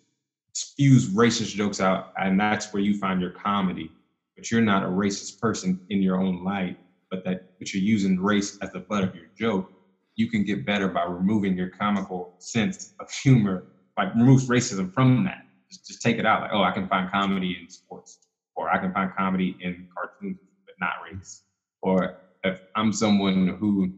[0.53, 3.91] spews racist jokes out, and that's where you find your comedy,
[4.36, 6.78] but you're not a racist person in your own light,
[7.09, 9.71] but that, but you're using race as the butt of your joke,
[10.15, 13.65] you can get better by removing your comical sense of humor,
[13.97, 15.43] like remove racism from that.
[15.69, 16.41] Just, just take it out.
[16.41, 18.19] Like, oh, I can find comedy in sports,
[18.55, 20.38] or I can find comedy in cartoons,
[20.80, 21.43] not race.
[21.82, 23.91] Or if I'm someone who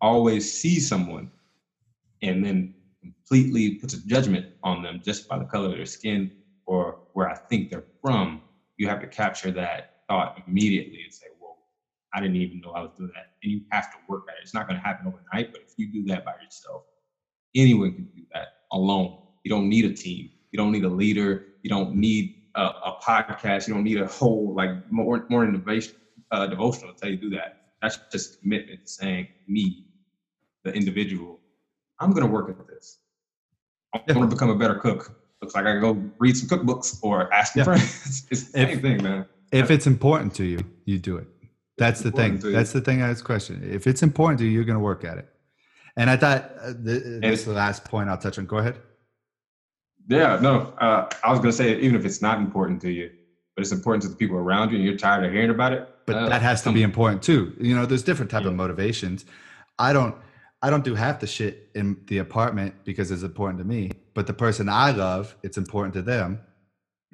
[0.00, 1.30] always sees someone
[2.22, 6.30] and then completely puts a judgment on them just by the color of their skin
[6.66, 8.42] or where I think they're from,
[8.76, 11.58] you have to capture that thought immediately and say, well,
[12.14, 13.26] I didn't even know I was doing that.
[13.42, 14.42] And you have to work at it.
[14.42, 16.82] It's not going to happen overnight, but if you do that by yourself,
[17.54, 19.18] anyone can do that alone.
[19.44, 20.30] You don't need a team.
[20.52, 21.46] You don't need a leader.
[21.62, 23.68] You don't need a, a podcast.
[23.68, 25.94] You don't need a whole like more more innovation
[26.30, 27.62] uh, devotional to tell you to do that.
[27.82, 29.86] That's just commitment saying me,
[30.64, 31.40] the individual,
[32.00, 32.98] I'm going to work at this.
[33.94, 34.14] I Yeah.
[34.14, 35.14] gonna become a better cook.
[35.42, 37.64] Looks like I can go read some cookbooks or ask Yeah.
[37.64, 38.26] friends.
[38.30, 39.26] it's the If- same thing, man.
[39.52, 41.28] If it's important to you, you do it.
[41.78, 42.24] That's the thing.
[42.24, 42.56] important to you.
[42.56, 43.62] That's the thing I was questioning.
[43.70, 45.28] If it's important to you, you're going to work at it.
[45.96, 48.46] And I thought uh, th- this is the last point I'll touch on.
[48.46, 48.78] Go ahead.
[50.08, 53.10] Yeah, no, uh, I was gonna say even if it's not important to you,
[53.54, 55.88] but it's important to the people around you, and you're tired of hearing about it.
[56.06, 57.54] But uh, that has to be important too.
[57.60, 59.24] You know, there's different type of motivations.
[59.78, 60.14] I don't.
[60.62, 63.90] I don't do half the shit in the apartment because it's important to me.
[64.14, 66.40] But the person I love, it's important to them.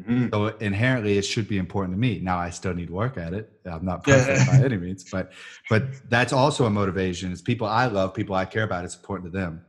[0.01, 0.31] Mhm.
[0.33, 2.21] So inherently, it should be important to me.
[2.23, 3.51] Now, I still need work at it.
[3.67, 4.25] I'm not Yeah.
[4.25, 5.33] perfect by any means, but
[5.69, 7.33] but that's also a motivation.
[7.33, 8.85] It's people I love, people I care about.
[8.85, 9.65] It's important to them.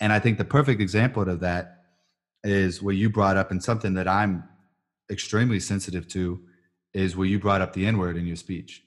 [0.00, 1.81] And I think the perfect example of that
[2.44, 4.44] is what you brought up, and something that I'm
[5.10, 6.40] extremely sensitive to
[6.94, 8.82] is where you brought up the N word in your speech.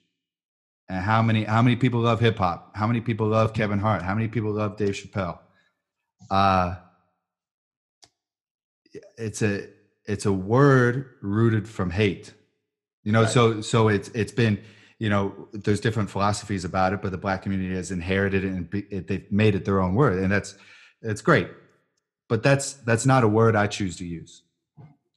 [0.88, 2.76] And how many how many people love hip hop?
[2.76, 4.02] How many people love Kevin Hart?
[4.02, 5.38] How many people love Dave Chappelle?
[6.30, 6.76] Uh
[9.18, 9.68] it's a
[10.06, 12.32] it's a word rooted from hate.
[13.04, 13.30] You know, Right.
[13.30, 14.60] so so it's it's been
[14.98, 18.70] you know there's different philosophies about it, but the black community has inherited it and
[18.70, 20.56] be, it, they've made it their own word, and that's
[21.02, 21.48] it's great.
[22.28, 24.42] But that's that's not a word I choose to use.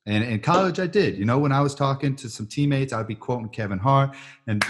[0.05, 1.17] And in college, I did.
[1.17, 4.15] You know, when I was talking to some teammates, I'd be quoting Kevin Hart,
[4.47, 4.63] and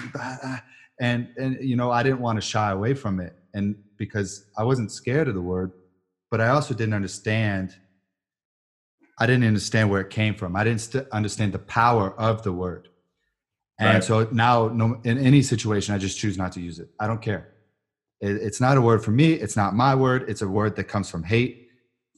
[1.00, 4.64] and and you know, I didn't want to shy away from it, and because I
[4.64, 5.72] wasn't scared of the word,
[6.32, 7.76] but I also didn't understand.
[9.22, 10.56] I didn't understand where it came from.
[10.56, 12.90] I didn't st- understand the power of the word,
[13.80, 14.04] and Right.
[14.04, 16.90] so now, no, in any situation, I just choose not to use it.
[17.00, 17.50] I don't care.
[18.22, 19.34] It, it's not a word for me.
[19.34, 20.26] It's not my word.
[20.30, 21.69] It's a word that comes from hate,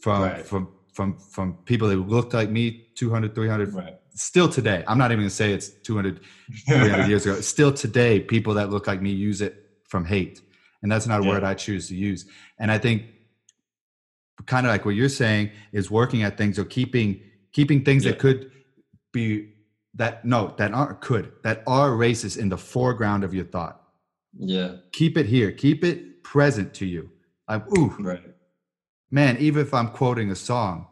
[0.01, 0.45] from Right.
[0.45, 3.93] from from from people that looked like me 200 300 Right.
[4.15, 6.19] still today i'm not even going to say it's 200
[6.67, 9.55] 300 years ago still today people that look like me use it
[9.87, 10.41] from hate
[10.83, 11.29] and that's not a Yeah.
[11.29, 12.25] word i choose to use
[12.59, 13.03] and i think
[14.47, 17.21] kind of like what you're saying is working at things or keeping
[17.53, 18.51] keeping things that could
[19.13, 19.53] be
[19.93, 23.79] that no that aren't could that are racist in the foreground of your thought
[24.37, 24.75] Yeah.
[24.93, 27.11] keep it here keep it present to you
[27.47, 28.30] like ooh Right.
[29.11, 30.87] Man, even if I'm quoting a song,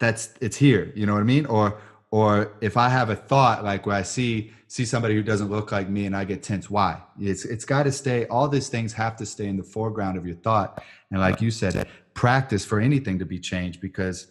[0.00, 0.92] that's it's here.
[0.94, 1.46] You know what I mean?
[1.46, 1.78] Or
[2.10, 5.70] or if I have a thought like where I see see somebody who doesn't look
[5.72, 7.02] like me and I get tense, why?
[7.20, 8.26] It's it's got to stay.
[8.26, 10.82] All these things have to stay in the foreground of your thought.
[11.10, 14.28] And like you said, practice for anything to be changed because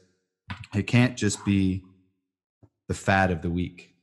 [0.75, 1.83] it can't just be
[2.87, 3.95] the fad of the week.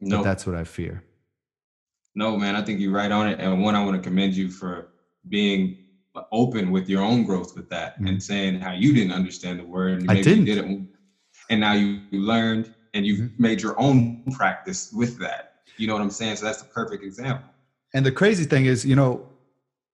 [0.00, 1.04] But No, that's what I fear.
[2.14, 2.54] no, man.
[2.54, 3.40] I think you're right on it.
[3.40, 4.88] And one, I want to commend you for
[5.28, 5.78] being
[6.30, 8.08] open with your own growth with that Mhm.
[8.08, 10.02] and saying how you didn't understand the word.
[10.02, 10.66] And I maybe you didn't.
[10.66, 10.88] didn't.
[11.50, 13.38] And now you, learned and you've Mhm.
[13.38, 15.54] made your own practice with that.
[15.78, 16.36] You know what I'm saying?
[16.36, 17.44] So that's the perfect example.
[17.94, 19.26] And the crazy thing is, you know,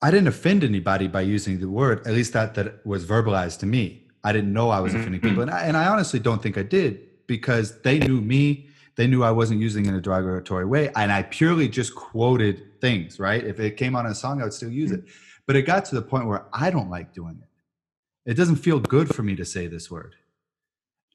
[0.02, 3.66] I didn't offend anybody by using the word, at least that that was verbalized to
[3.66, 4.04] me.
[4.24, 5.00] I didn't know I was Mhm.
[5.00, 5.42] offending people.
[5.42, 8.66] And I, and I honestly don't think I did because they knew me.
[8.96, 10.90] They knew I wasn't using it in a derogatory way.
[10.96, 13.44] And I purely just quoted things, right?
[13.44, 15.04] If it came on a song, I would still use it.
[15.48, 18.30] But it got to the point where I don't like doing it.
[18.30, 20.14] It doesn't feel good for me to say this word.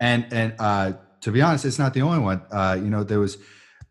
[0.02, 2.42] And and uh, to be honest, it's not the only one.
[2.52, 3.38] Uh, you know, there was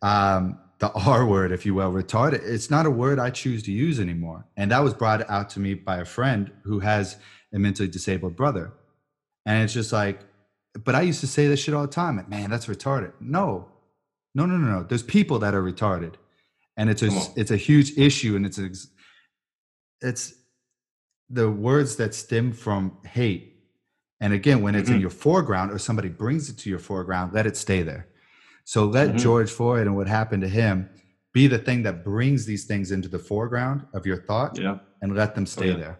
[0.03, 2.43] um, the R word, if you will, retarded.
[2.43, 4.45] It's not a word I choose to use anymore.
[4.57, 7.16] And that was brought out to me by a friend who has
[7.55, 8.72] a mentally disabled brother.
[9.47, 10.22] And it's just like,
[10.84, 12.16] but I used to say this shit all the time.
[12.16, 13.12] Like, Man, that's retarded.
[13.20, 13.68] No,
[14.34, 14.82] no, no, no, no.
[14.82, 16.14] There's people that are retarded,
[16.76, 18.70] and it's a it's a huge issue, and it's a,
[20.03, 20.35] it's
[21.31, 23.49] the words that stem from hate.
[24.21, 25.01] And again, when it's in Mhm.
[25.01, 28.07] your foreground or somebody brings it to your foreground, let it stay there.
[28.65, 29.19] So let Mhm.
[29.19, 30.89] George Floyd and what happened to him
[31.33, 34.79] be the thing that brings these things into the foreground of your thought Yeah.
[35.01, 35.77] and let them stay yeah.
[35.77, 35.99] there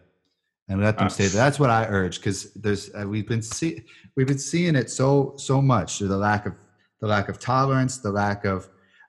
[0.69, 3.41] and let them Uh, stay there that's what i urge because there's uh, we've been
[3.43, 3.83] see
[4.15, 6.53] we've been seeing it so so much the lack of
[7.01, 8.69] the lack of tolerance the lack of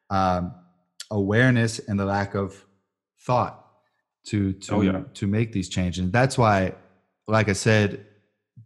[0.10, 0.54] um,
[1.12, 2.66] awareness and the lack of
[3.20, 3.62] thought
[4.26, 5.03] to to Oh, yeah.
[5.15, 6.74] to make these changes and that's why
[7.28, 8.05] like i said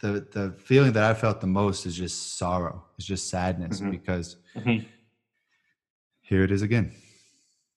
[0.01, 3.91] the the feeling that i felt the most is just sorrow it's just sadness Mhm.
[3.91, 4.85] because Mhm.
[6.21, 6.91] here it is again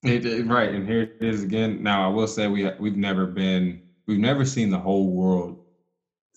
[0.03, 1.83] It, it- right, and here it is again.
[1.83, 5.63] Now, I will say we we've never been we've never seen the whole world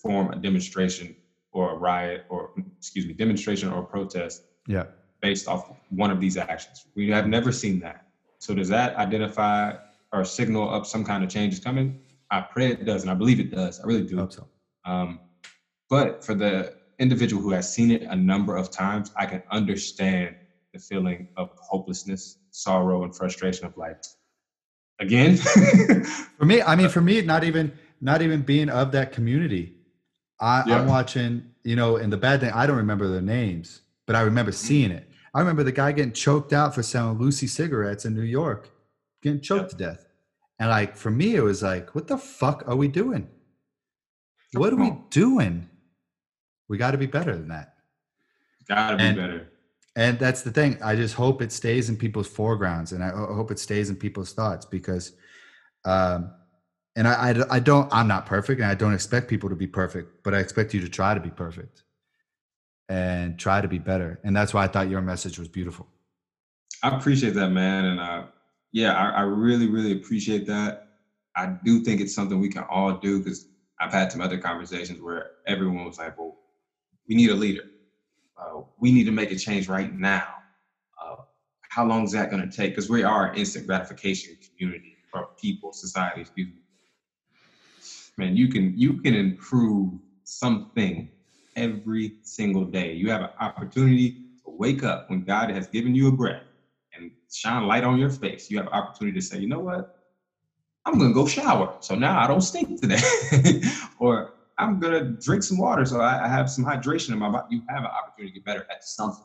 [0.02, 1.16] form a demonstration
[1.52, 4.84] or a riot or excuse me demonstration or protest yeah
[5.22, 6.84] based off one of these actions.
[6.94, 7.98] We have never seen that.
[8.38, 9.76] So does that identify
[10.14, 12.00] or signal up some kind of change is coming?
[12.30, 13.80] I pray it does, and I believe it does.
[13.80, 14.16] I really do.
[14.16, 14.48] hope so
[14.84, 15.20] Um,
[15.90, 20.36] but for the individual who has seen it a number of times, I can understand
[20.72, 24.02] the feeling of hopelessness, sorrow, and frustration of like,
[25.00, 25.36] again.
[26.38, 29.74] For me, I mean, for me, not even not even being of that community.
[30.40, 30.80] I, Yeah.
[30.80, 34.22] I'm watching, you know, and the bad thing, I don't remember their names, but I
[34.22, 35.08] remember seeing it.
[35.32, 38.68] I remember the guy getting choked out for selling loosie cigarettes in New York,
[39.24, 40.06] getting choked to death.
[40.60, 43.26] And like for me, it was like, what the fuck are we doing?
[44.52, 45.68] What are we doing?
[46.68, 47.74] We got to be better than that.
[48.68, 49.48] Gotta be And- better.
[49.96, 50.76] And that's the thing.
[50.82, 54.32] I just hope it stays in people's foregrounds, and I hope it stays in people's
[54.32, 55.12] thoughts because,
[55.84, 56.32] um,
[56.96, 57.88] and I, I, I don't.
[57.94, 60.80] I'm not perfect, and I don't expect people to be perfect, but I expect you
[60.80, 61.84] to try to be perfect
[62.88, 64.18] and try to be better.
[64.24, 65.86] And that's why I thought your message was beautiful.
[66.82, 67.84] I appreciate that, man.
[67.84, 68.24] And uh,
[68.74, 70.88] yeah, I, I really, really appreciate that.
[71.36, 73.46] I do think it's something we can all do because
[73.80, 76.36] I've had some other conversations where everyone was like, well,
[77.08, 77.62] we need a leader.
[78.36, 80.26] Uh, we need to make a change right now.
[81.00, 81.14] Uh,
[81.68, 82.72] how long is that going to take?
[82.72, 86.48] Because we are an instant gratification community or people, society, me.
[88.18, 89.92] Man, you can you can improve
[90.24, 91.08] something
[91.54, 92.94] every single day.
[92.94, 94.10] You have an opportunity
[94.44, 96.42] to wake up when God has given you a breath
[97.04, 98.50] and shine light on your face.
[98.50, 99.86] You have an opportunity to say, you know what?
[100.86, 101.76] I'm gonna go shower.
[101.80, 103.00] So now I don't stink today.
[103.98, 107.44] or I'm gonna drink some water so I, I have some hydration in my body.
[107.50, 109.24] You have an opportunity to get better at something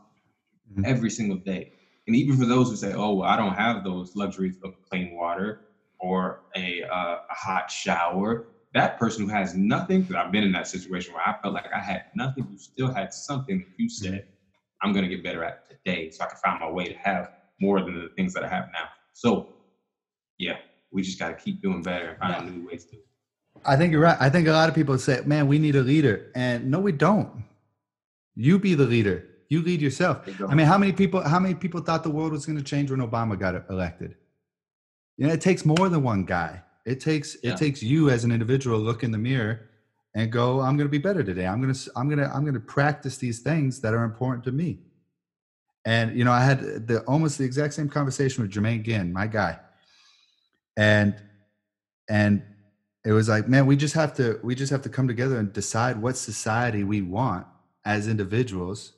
[0.77, 0.86] Mhm.
[0.86, 1.71] every single day.
[2.07, 5.15] And even for those who say, oh, well, I don't have those luxuries of clean
[5.15, 5.61] water
[5.99, 10.51] or a, uh, a hot shower, that person who has nothing, because I've been in
[10.53, 13.89] that situation where I felt like I had nothing, you still had something that you
[13.89, 14.23] said,
[14.82, 17.27] I'm going to get better at today so I can find my way to have
[17.60, 18.89] more than the things that I have now.
[19.14, 19.49] So,
[20.38, 20.57] yeah,
[20.91, 22.97] we just got to keep doing better and find new ways to.
[23.66, 24.18] I think you're right.
[24.20, 26.93] I think a lot of people say, "Man, we need a leader," and no, we
[26.93, 27.43] don't.
[28.36, 29.26] You be the leader.
[29.49, 30.28] You lead yourself.
[30.47, 31.22] I mean, how many people?
[31.22, 34.16] How many people thought the world was going to change when Obama got elected?
[35.18, 36.64] You know, it takes more than one guy.
[36.86, 37.51] It takes Yeah.
[37.51, 39.70] it takes you as an individual look in the mirror
[40.16, 41.45] and go, "I'm going to be better today.
[41.45, 44.45] I'm going to I'm going to I'm going to practice these things that are important
[44.45, 44.80] to me."
[45.90, 49.26] And you know, I had the almost the exact same conversation with Jermaine Ginn, my
[49.26, 49.58] guy,
[50.78, 51.16] and
[52.08, 52.44] and
[53.04, 55.52] it was like, man, we just have to we just have to come together and
[55.52, 57.48] decide what society we want
[57.86, 58.94] as individuals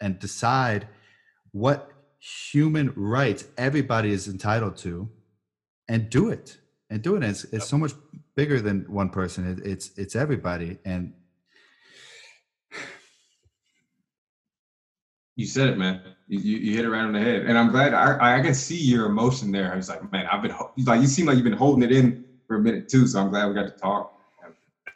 [0.00, 0.86] and decide
[1.50, 5.08] what human rights everybody is entitled to
[5.88, 6.58] and do it
[6.90, 7.24] and do it.
[7.24, 7.90] And it's, it's so much
[8.36, 9.50] bigger than one person.
[9.50, 10.78] It, it's it's everybody.
[10.84, 11.12] And
[15.36, 16.02] You said it, man.
[16.28, 17.94] You, you, you hit it right on the head, and I'm glad.
[17.94, 19.72] I, I can see your emotion there.
[19.72, 20.54] I was like, man, I've been
[20.84, 23.06] like you seem like you've been holding it in for a minute too.
[23.06, 24.12] So I'm glad we got to talk.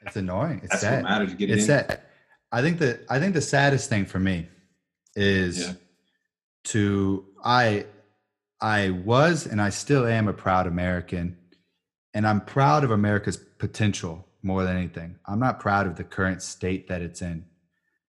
[0.06, 1.30] it's annoying it's That's sad what matters.
[1.30, 1.66] to Get it it's in.
[1.68, 2.00] sad
[2.52, 4.46] i think that i think the saddest thing for me
[5.16, 5.72] is Yeah.
[6.64, 7.86] to i
[8.60, 11.36] i was and i still am a proud american
[12.12, 16.42] and i'm proud of america's potential more than anything i'm not proud of the current
[16.42, 17.46] state that it's in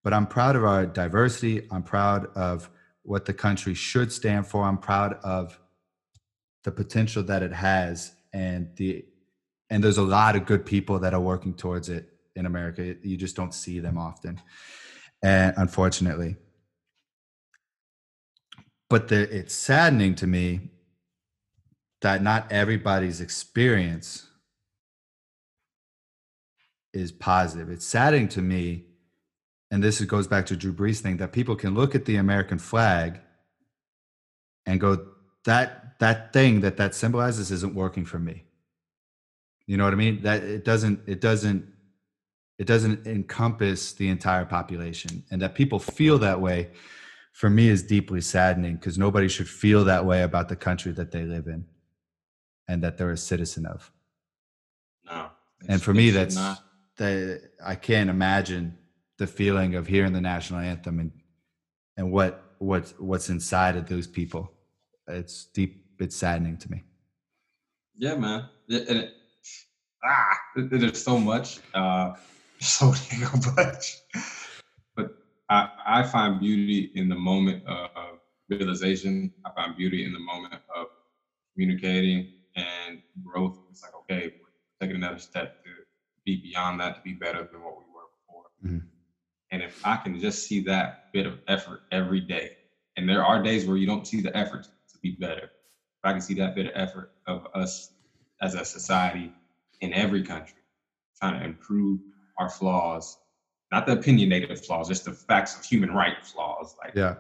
[0.05, 2.69] but i'm proud of our diversity i'm proud of
[3.03, 5.59] what the country should stand for i'm proud of
[6.63, 9.03] the potential that it has and the
[9.69, 12.95] and there's a lot of good people that are working towards it in America.
[13.01, 14.41] You just don't see them often,
[15.23, 16.35] and unfortunately.
[18.89, 20.69] But the, it's saddening to me
[22.01, 24.27] that not everybody's experience
[26.93, 27.69] is positive.
[27.69, 28.85] It's saddening to me,
[29.75, 32.59] and this goes back to Drew Brees thing that people can look at the American
[32.59, 33.19] flag
[34.65, 35.05] and go,
[35.43, 38.45] that that thing that that symbolizes isn't working for me.
[39.67, 40.21] You know what I mean?
[40.21, 41.67] That it doesn't it doesn't
[42.57, 46.69] it doesn't encompass the entire population, and that people feel that way.
[47.33, 51.11] For me, is deeply saddening because nobody should feel that way about the country that
[51.11, 51.65] they live in,
[52.69, 53.91] and that they're a citizen of.
[55.05, 55.31] No.
[55.67, 56.37] And for me, that's
[56.95, 58.77] that I can't imagine
[59.17, 61.11] the feeling of hearing the national anthem and
[61.97, 64.51] and what what what's inside of those people.
[65.07, 65.85] It's deep.
[65.99, 66.83] It's saddening to me.
[67.95, 68.49] Yeah, man.
[68.67, 69.13] It, and it,
[70.03, 72.13] ah, there's so much, uh,
[72.59, 72.93] so
[73.55, 73.97] much.
[74.95, 75.15] But
[75.49, 77.89] I, I find beauty in the moment of
[78.49, 79.31] realization.
[79.45, 80.87] I find beauty in the moment of
[81.53, 83.57] communicating and growth.
[83.69, 84.33] It's like, okay,
[84.81, 85.69] taking another step to
[86.25, 88.43] be beyond that, to be better than what we were before.
[88.65, 88.87] Mm-hmm.
[89.55, 92.57] And if I can just see that bit of effort every day,
[92.97, 95.43] and there are days where you don't see the effort to be better.
[95.43, 97.93] If I can see that bit of effort of us
[98.41, 99.31] as a society
[99.79, 100.57] in every country
[101.17, 102.01] trying to improve
[102.37, 103.17] our flaws,
[103.71, 107.15] not the opinionated flaws, just the facts of human rights flaws, like yeah.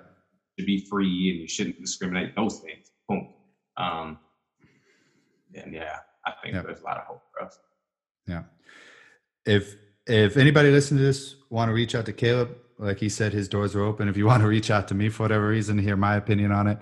[0.59, 2.91] to be free and you shouldn't discriminate, those things.
[3.07, 3.29] Boom.
[3.77, 4.19] Um,
[5.53, 7.57] and yeah, I think there's a lot of hope for us.
[8.27, 8.43] Yeah.
[9.45, 9.77] If
[10.07, 13.47] if anybody listening to this want to reach out to Kaleb, like he said, his
[13.47, 14.07] doors are open.
[14.07, 16.51] If you want to reach out to me for whatever reason, to hear my opinion
[16.51, 16.77] on it,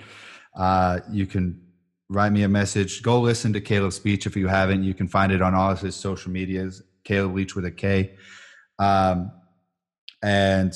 [0.56, 1.62] uh, you can
[2.10, 3.02] write me a message.
[3.02, 4.84] Go listen to Kaleb's speech if you haven't.
[4.84, 6.84] You can find it on all of his social medias.
[7.06, 8.16] Kaleb Leach with a K.
[8.80, 9.32] Um,
[10.22, 10.74] and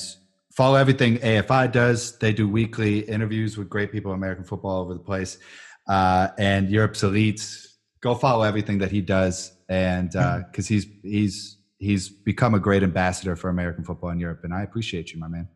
[0.52, 2.18] follow everything AFI does.
[2.18, 5.38] They do weekly interviews with great people in American football all over the place.
[5.86, 7.66] Uh, and Europe's Elite.
[8.00, 12.82] Go follow everything that he does, and because uh, he's he's he's become a great
[12.82, 15.48] ambassador for American football in Europe, and I appreciate you, my man.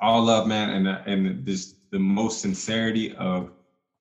[0.00, 3.50] All love, man, and uh, and this the most sincerity of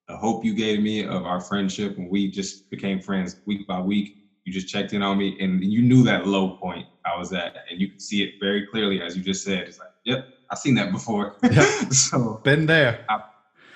[0.08, 3.80] the hope you gave me of our friendship when we just became friends week by
[3.80, 4.18] week.
[4.43, 7.56] You just checked in on me, and you knew that low point I was at,
[7.70, 9.60] and you could see it very clearly, as you just said.
[9.60, 11.38] It's like, yep, I've seen that before.
[11.43, 11.93] Yep.
[11.93, 13.06] so been there.
[13.08, 13.22] I,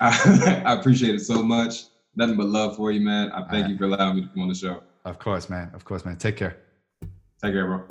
[0.00, 1.84] I, I, appreciate it so much.
[2.14, 3.32] Nothing but love for you, man.
[3.32, 4.82] I thank you for allowing me to come on the show.
[5.04, 5.70] Of course, man.
[5.74, 6.16] Of course, man.
[6.16, 6.58] Take care.
[7.40, 7.82] Take care, bro.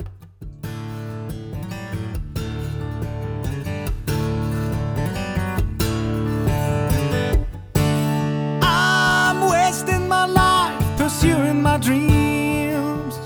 [8.62, 13.18] I'm wasting my life pursuing my dreams,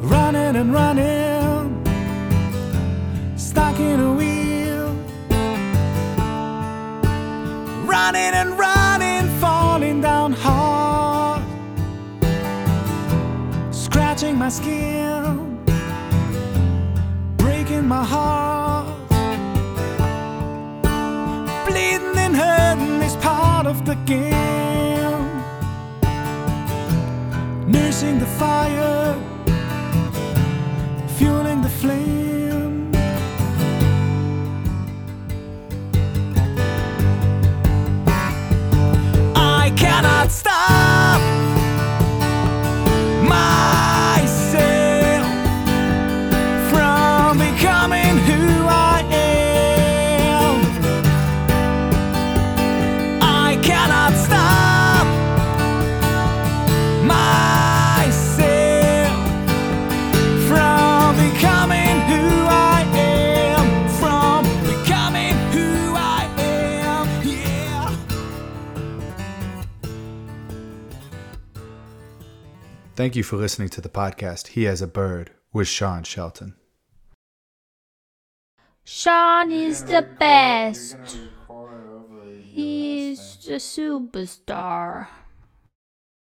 [0.00, 1.17] running and running,
[14.50, 15.62] skin,
[17.36, 18.86] breaking my heart.
[21.66, 25.28] Bleeding and hurting is part of the game.
[27.66, 29.07] Nursing the fire,
[72.98, 76.56] Thank you for listening to the podcast He Has a Bird with Sean Shelton.
[78.82, 80.96] Sean is the best.
[82.42, 85.06] He's the superstar.